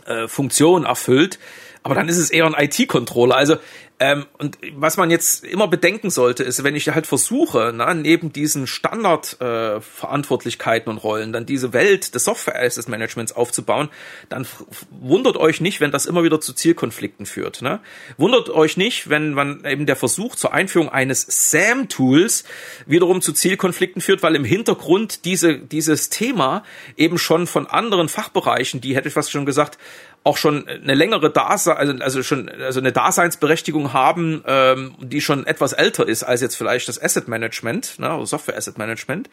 äh, 0.06 0.28
Funktion 0.28 0.86
erfüllt. 0.86 1.40
Aber 1.88 1.96
dann 1.96 2.10
ist 2.10 2.18
es 2.18 2.30
eher 2.30 2.46
ein 2.46 2.54
IT-Controller. 2.54 3.38
Also 3.38 3.56
ähm, 4.00 4.28
und 4.38 4.60
was 4.76 4.98
man 4.98 5.10
jetzt 5.10 5.44
immer 5.44 5.68
bedenken 5.68 6.12
sollte, 6.12 6.44
ist, 6.44 6.64
wenn 6.64 6.76
ich 6.76 6.88
halt 6.90 7.08
versuche, 7.08 7.72
na, 7.74 7.96
neben 7.96 8.32
diesen 8.32 8.68
Standardverantwortlichkeiten 8.68 10.90
äh, 10.90 10.92
und 10.92 11.00
Rollen 11.00 11.34
dann 11.34 11.48
diese 11.48 11.74
Welt 11.74 12.14
des 12.14 12.26
Software 12.26 12.62
Asset 12.62 12.90
Managements 12.90 13.32
aufzubauen, 13.32 13.90
dann 14.30 14.46
wundert 14.92 15.38
euch 15.38 15.62
nicht, 15.62 15.82
wenn 15.82 15.90
das 15.90 16.06
immer 16.06 16.24
wieder 16.24 16.40
zu 16.40 16.54
Zielkonflikten 16.54 17.26
führt. 17.26 17.64
Ne? 17.64 17.80
Wundert 18.18 18.52
euch 18.52 18.78
nicht, 18.78 19.10
wenn 19.10 19.34
man 19.34 19.66
eben 19.66 19.88
der 19.88 19.96
Versuch 19.96 20.36
zur 20.36 20.54
Einführung 20.54 20.90
eines 20.90 21.26
SAM-Tools 21.52 22.44
wiederum 22.86 23.24
zu 23.24 23.34
Zielkonflikten 23.34 24.04
führt, 24.04 24.22
weil 24.22 24.36
im 24.36 24.46
Hintergrund 24.46 25.26
diese, 25.26 25.58
dieses 25.58 26.10
Thema 26.10 26.64
eben 26.98 27.18
schon 27.18 27.48
von 27.48 27.66
anderen 27.66 28.10
Fachbereichen, 28.10 28.80
die 28.80 28.96
hätte 28.96 29.08
ich 29.08 29.16
fast 29.16 29.32
schon 29.32 29.48
gesagt, 29.48 29.80
auch 30.28 30.38
schon 30.38 30.68
eine 30.68 30.94
längere 30.94 31.32
Dasein, 31.32 31.78
also, 31.78 31.94
also 32.04 32.22
schon 32.22 32.50
also 32.50 32.82
eine 32.82 32.92
Daseinsberechtigung 32.92 33.94
haben, 33.94 34.44
ähm, 34.46 34.96
die 35.00 35.22
schon 35.22 35.48
etwas 35.48 35.72
älter 35.72 36.06
ist 36.06 36.24
als 36.24 36.42
jetzt 36.42 36.56
vielleicht 36.56 36.90
das 36.90 37.02
Asset 37.02 37.30
Management, 37.30 37.98
ne, 37.98 38.14
oder 38.14 38.26
Software 38.26 38.58
Asset 38.58 38.78
Management, 38.78 39.30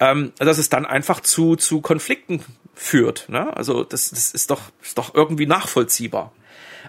ähm, 0.00 0.32
dass 0.38 0.56
es 0.56 0.70
dann 0.70 0.86
einfach 0.86 1.20
zu 1.20 1.56
zu 1.56 1.82
Konflikten 1.82 2.42
führt. 2.74 3.28
Ne? 3.28 3.54
Also 3.54 3.84
das, 3.84 4.08
das 4.08 4.32
ist 4.32 4.50
doch 4.50 4.62
ist 4.82 4.96
doch 4.96 5.14
irgendwie 5.14 5.46
nachvollziehbar. 5.46 6.32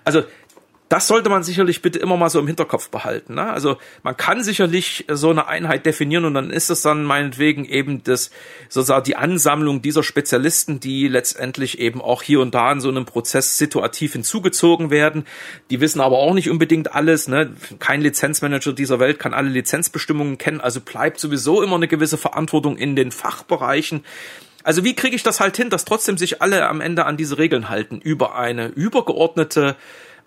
Also 0.05 0.23
das 0.89 1.06
sollte 1.06 1.30
man 1.30 1.43
sicherlich 1.43 1.84
bitte 1.84 1.99
immer 1.99 2.17
mal 2.17 2.32
so 2.32 2.39
im 2.39 2.47
Hinterkopf 2.47 2.89
behalten. 2.89 3.36
Ne? 3.36 3.47
Also 3.47 3.78
man 4.02 4.17
kann 4.17 4.43
sicherlich 4.43 5.06
so 5.08 5.30
eine 5.30 5.47
Einheit 5.47 5.86
definieren 5.86 6.25
und 6.25 6.34
dann 6.34 6.49
ist 6.49 6.71
es 6.71 6.82
dann 6.82 7.04
meinetwegen 7.04 7.63
eben 7.65 8.04
das 8.04 8.32
sozusagen 8.69 9.04
die 9.04 9.15
Ansammlung 9.15 9.84
dieser 9.84 10.02
Spezialisten, 10.02 10.80
die 10.80 11.08
letztendlich 11.08 11.78
eben 11.80 12.02
auch 12.02 12.23
hier 12.23 12.41
und 12.41 12.56
da 12.56 12.71
in 12.71 12.82
so 12.82 12.89
einem 12.89 13.06
Prozess 13.06 13.60
situativ 13.60 14.13
hinzugezogen 14.13 14.89
werden. 14.89 15.25
Die 15.69 15.80
wissen 15.80 16.02
aber 16.02 16.17
auch 16.17 16.34
nicht 16.34 16.49
unbedingt 16.49 16.95
alles. 16.95 17.28
Ne? 17.28 17.54
Kein 17.78 18.02
Lizenzmanager 18.02 18.73
dieser 18.73 18.99
Welt 18.99 19.19
kann 19.19 19.36
alle 19.36 19.49
Lizenzbestimmungen 19.49 20.39
kennen. 20.39 20.60
Also 20.60 20.82
bleibt 20.82 21.19
sowieso 21.19 21.62
immer 21.62 21.75
eine 21.75 21.88
gewisse 21.88 22.17
Verantwortung 22.17 22.78
in 22.78 22.95
den 22.95 23.12
Fachbereichen. 23.12 24.04
Also 24.63 24.84
wie 24.84 24.95
kriege 24.95 25.15
ich 25.15 25.23
das 25.23 25.39
halt 25.39 25.56
hin, 25.56 25.69
dass 25.69 25.86
trotzdem 25.86 26.17
sich 26.17 26.41
alle 26.41 26.67
am 26.67 26.82
Ende 26.82 27.06
an 27.06 27.15
diese 27.15 27.38
Regeln 27.38 27.69
halten 27.69 28.02
über 28.02 28.36
eine 28.36 28.67
übergeordnete 28.67 29.75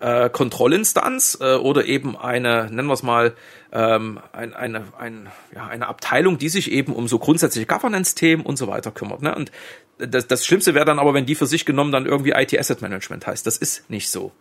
äh, 0.03 0.29
Kontrollinstanz 0.29 1.37
äh, 1.39 1.55
oder 1.55 1.85
eben 1.85 2.17
eine, 2.17 2.69
nennen 2.69 2.89
wir 2.89 2.93
es 2.93 3.03
mal, 3.03 3.35
ähm, 3.71 4.19
ein, 4.33 4.53
eine, 4.53 4.83
ein, 4.99 5.29
ja, 5.55 5.67
eine 5.67 5.87
Abteilung, 5.87 6.37
die 6.37 6.49
sich 6.49 6.71
eben 6.71 6.93
um 6.93 7.07
so 7.07 7.19
grundsätzliche 7.19 7.65
Governance-Themen 7.65 8.45
und 8.45 8.57
so 8.57 8.67
weiter 8.67 8.91
kümmert. 8.91 9.21
Ne? 9.21 9.33
Und 9.33 9.51
das, 9.97 10.27
das 10.27 10.45
Schlimmste 10.45 10.73
wäre 10.75 10.83
dann 10.83 10.99
aber, 10.99 11.13
wenn 11.13 11.25
die 11.25 11.35
für 11.35 11.47
sich 11.47 11.65
genommen 11.65 11.93
dann 11.93 12.05
irgendwie 12.05 12.31
IT 12.31 12.57
Asset 12.57 12.81
Management 12.81 13.25
heißt. 13.25 13.47
Das 13.47 13.55
ist 13.55 13.89
nicht 13.89 14.09
so. 14.09 14.33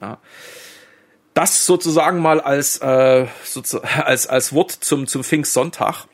Ja. 0.00 0.18
Das 1.34 1.66
sozusagen 1.66 2.20
mal 2.20 2.40
als, 2.40 2.78
äh, 2.78 3.26
als, 4.04 4.26
als 4.26 4.54
Wort 4.54 4.70
zum, 4.70 5.06
zum 5.06 5.24
Pfingstsonntag. 5.24 6.06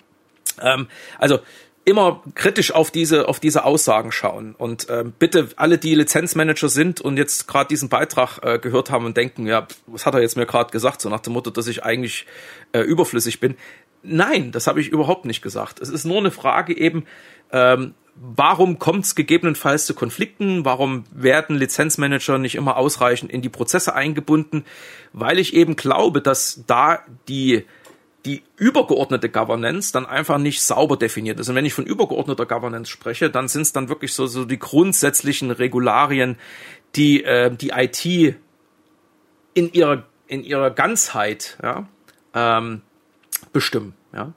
Ähm, 0.61 0.89
also 1.19 1.39
immer 1.89 2.23
kritisch 2.35 2.71
auf 2.73 2.91
diese 2.91 3.29
auf 3.29 3.41
diese 3.41 3.65
Aussagen 3.65 4.13
schauen. 4.13 4.55
Und 4.57 4.91
äh, 4.91 5.05
bitte 5.19 5.49
alle 5.57 5.79
die 5.79 5.95
Lizenzmanager 5.95 6.69
sind 6.69 7.01
und 7.01 7.17
jetzt 7.17 7.49
gerade 7.49 7.69
diesen 7.69 7.89
Beitrag 7.89 8.41
äh, 8.43 8.59
gehört 8.59 8.91
haben 8.91 9.07
und 9.07 9.17
denken 9.17 9.47
ja 9.47 9.67
was 9.87 10.05
hat 10.05 10.15
er 10.15 10.21
jetzt 10.21 10.37
mir 10.37 10.45
gerade 10.45 10.71
gesagt? 10.71 11.01
So 11.01 11.09
nach 11.09 11.21
dem 11.21 11.33
Motto 11.33 11.51
dass 11.51 11.67
ich 11.67 11.85
eigentlich 11.85 12.27
äh, 12.73 12.81
überflüssig 12.81 13.41
bin. 13.41 13.57
Nein 14.03 14.53
das 14.53 14.67
habe 14.67 14.83
ich 14.83 14.89
überhaupt 14.89 15.25
nicht 15.25 15.41
gesagt. 15.41 15.81
Es 15.81 15.89
ist 15.89 16.05
nur 16.05 16.19
eine 16.19 16.31
Frage 16.31 16.77
eben 16.77 17.07
ähm, 17.53 17.95
warum 18.15 18.79
kommt 18.79 19.07
es 19.07 19.15
gegebenenfalls 19.15 19.87
zu 19.87 19.95
Konflikten? 19.95 20.67
Warum 20.67 21.05
werden 21.11 21.57
Lizenzmanager 21.57 22.37
nicht 22.37 22.57
immer 22.57 22.77
ausreichend 22.77 23.33
in 23.33 23.41
die 23.41 23.49
Prozesse 23.49 23.95
eingebunden? 23.95 24.65
Weil 25.15 25.39
ich 25.39 25.55
eben 25.55 25.75
glaube 25.75 26.21
dass 26.21 26.65
da 26.67 26.99
die 27.29 27.65
die 28.25 28.43
übergeordnete 28.57 29.29
Governance 29.29 29.93
dann 29.93 30.05
einfach 30.05 30.39
nicht 30.39 30.61
sauber 30.61 30.97
definiert 30.97 31.39
ist. 31.39 31.49
Und 31.49 31.55
wenn 31.55 31.65
ich 31.65 31.75
von 31.75 31.87
übergeordneter 31.87 32.47
Governance 32.47 32.91
spreche, 32.91 33.31
dann 33.31 33.49
sind 33.49 33.63
es 33.63 33.73
dann 33.73 33.89
wirklich 33.89 34.13
so, 34.13 34.27
so 34.27 34.45
die 34.45 34.59
grundsätzlichen 34.59 35.51
Regularien, 35.51 36.37
die 36.97 37.23
äh, 37.25 37.55
die 37.55 37.71
IT 37.71 38.37
in 39.55 39.73
ihrer 39.73 40.05
in 40.27 40.45
ihrer 40.45 40.71
Ganzheit 40.71 41.57
ja, 41.63 41.89
ähm, 42.35 42.83
bestimmen. 43.53 43.95
Ja. 44.13 44.33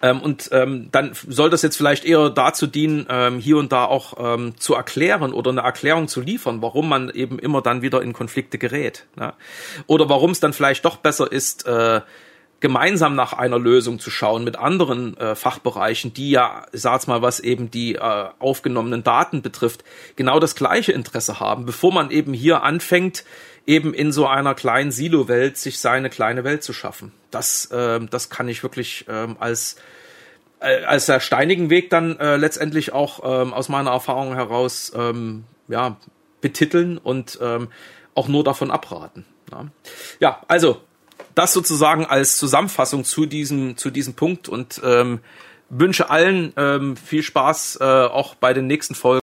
Ähm, 0.00 0.20
und 0.20 0.48
ähm, 0.52 0.88
dann 0.92 1.12
soll 1.26 1.50
das 1.50 1.62
jetzt 1.62 1.76
vielleicht 1.76 2.04
eher 2.04 2.30
dazu 2.30 2.66
dienen, 2.66 3.06
ähm, 3.08 3.40
hier 3.40 3.56
und 3.56 3.72
da 3.72 3.84
auch 3.84 4.14
ähm, 4.18 4.54
zu 4.58 4.74
erklären 4.74 5.32
oder 5.32 5.50
eine 5.50 5.62
Erklärung 5.62 6.06
zu 6.06 6.20
liefern, 6.20 6.62
warum 6.62 6.88
man 6.88 7.10
eben 7.10 7.38
immer 7.38 7.62
dann 7.62 7.82
wieder 7.82 8.00
in 8.02 8.12
Konflikte 8.12 8.58
gerät. 8.58 9.06
Ja? 9.18 9.34
Oder 9.86 10.08
warum 10.08 10.30
es 10.30 10.40
dann 10.40 10.52
vielleicht 10.52 10.84
doch 10.84 10.96
besser 10.98 11.30
ist, 11.30 11.66
äh, 11.66 12.00
gemeinsam 12.60 13.14
nach 13.14 13.32
einer 13.32 13.58
Lösung 13.58 13.98
zu 14.00 14.10
schauen 14.10 14.44
mit 14.44 14.56
anderen 14.56 15.16
äh, 15.16 15.34
Fachbereichen, 15.34 16.12
die 16.12 16.30
ja, 16.30 16.66
sag's 16.72 17.06
mal, 17.06 17.22
was 17.22 17.40
eben 17.40 17.70
die 17.70 17.94
äh, 17.94 18.28
aufgenommenen 18.38 19.04
Daten 19.04 19.42
betrifft, 19.42 19.84
genau 20.16 20.40
das 20.40 20.56
gleiche 20.56 20.92
Interesse 20.92 21.40
haben, 21.40 21.66
bevor 21.66 21.92
man 21.92 22.10
eben 22.10 22.34
hier 22.34 22.62
anfängt, 22.62 23.24
eben 23.66 23.94
in 23.94 24.12
so 24.12 24.26
einer 24.26 24.54
kleinen 24.54 24.90
Silo-Welt 24.90 25.56
sich 25.56 25.78
seine 25.78 26.10
kleine 26.10 26.42
Welt 26.42 26.64
zu 26.64 26.72
schaffen. 26.72 27.12
Das, 27.30 27.66
äh, 27.66 28.00
das 28.10 28.30
kann 28.30 28.48
ich 28.48 28.62
wirklich 28.62 29.04
ähm, 29.08 29.36
als 29.38 29.76
äh, 30.60 30.84
als 30.84 31.06
der 31.06 31.20
steinigen 31.20 31.70
Weg 31.70 31.90
dann 31.90 32.18
äh, 32.18 32.36
letztendlich 32.36 32.92
auch 32.92 33.20
ähm, 33.22 33.54
aus 33.54 33.68
meiner 33.68 33.90
Erfahrung 33.90 34.34
heraus 34.34 34.90
ähm, 34.96 35.44
ja 35.68 35.96
betiteln 36.40 36.98
und 36.98 37.38
ähm, 37.40 37.68
auch 38.14 38.26
nur 38.26 38.42
davon 38.42 38.70
abraten. 38.70 39.24
Ja 40.18 40.42
also 40.48 40.80
das 41.38 41.52
sozusagen 41.52 42.04
als 42.04 42.36
Zusammenfassung 42.36 43.04
zu 43.04 43.24
diesem, 43.24 43.76
zu 43.76 43.90
diesem 43.90 44.14
Punkt 44.14 44.48
und 44.48 44.80
ähm, 44.84 45.20
wünsche 45.70 46.10
allen 46.10 46.52
ähm, 46.56 46.96
viel 46.96 47.22
Spaß 47.22 47.78
äh, 47.80 47.84
auch 47.84 48.34
bei 48.34 48.52
den 48.52 48.66
nächsten 48.66 48.94
Folgen. 48.94 49.16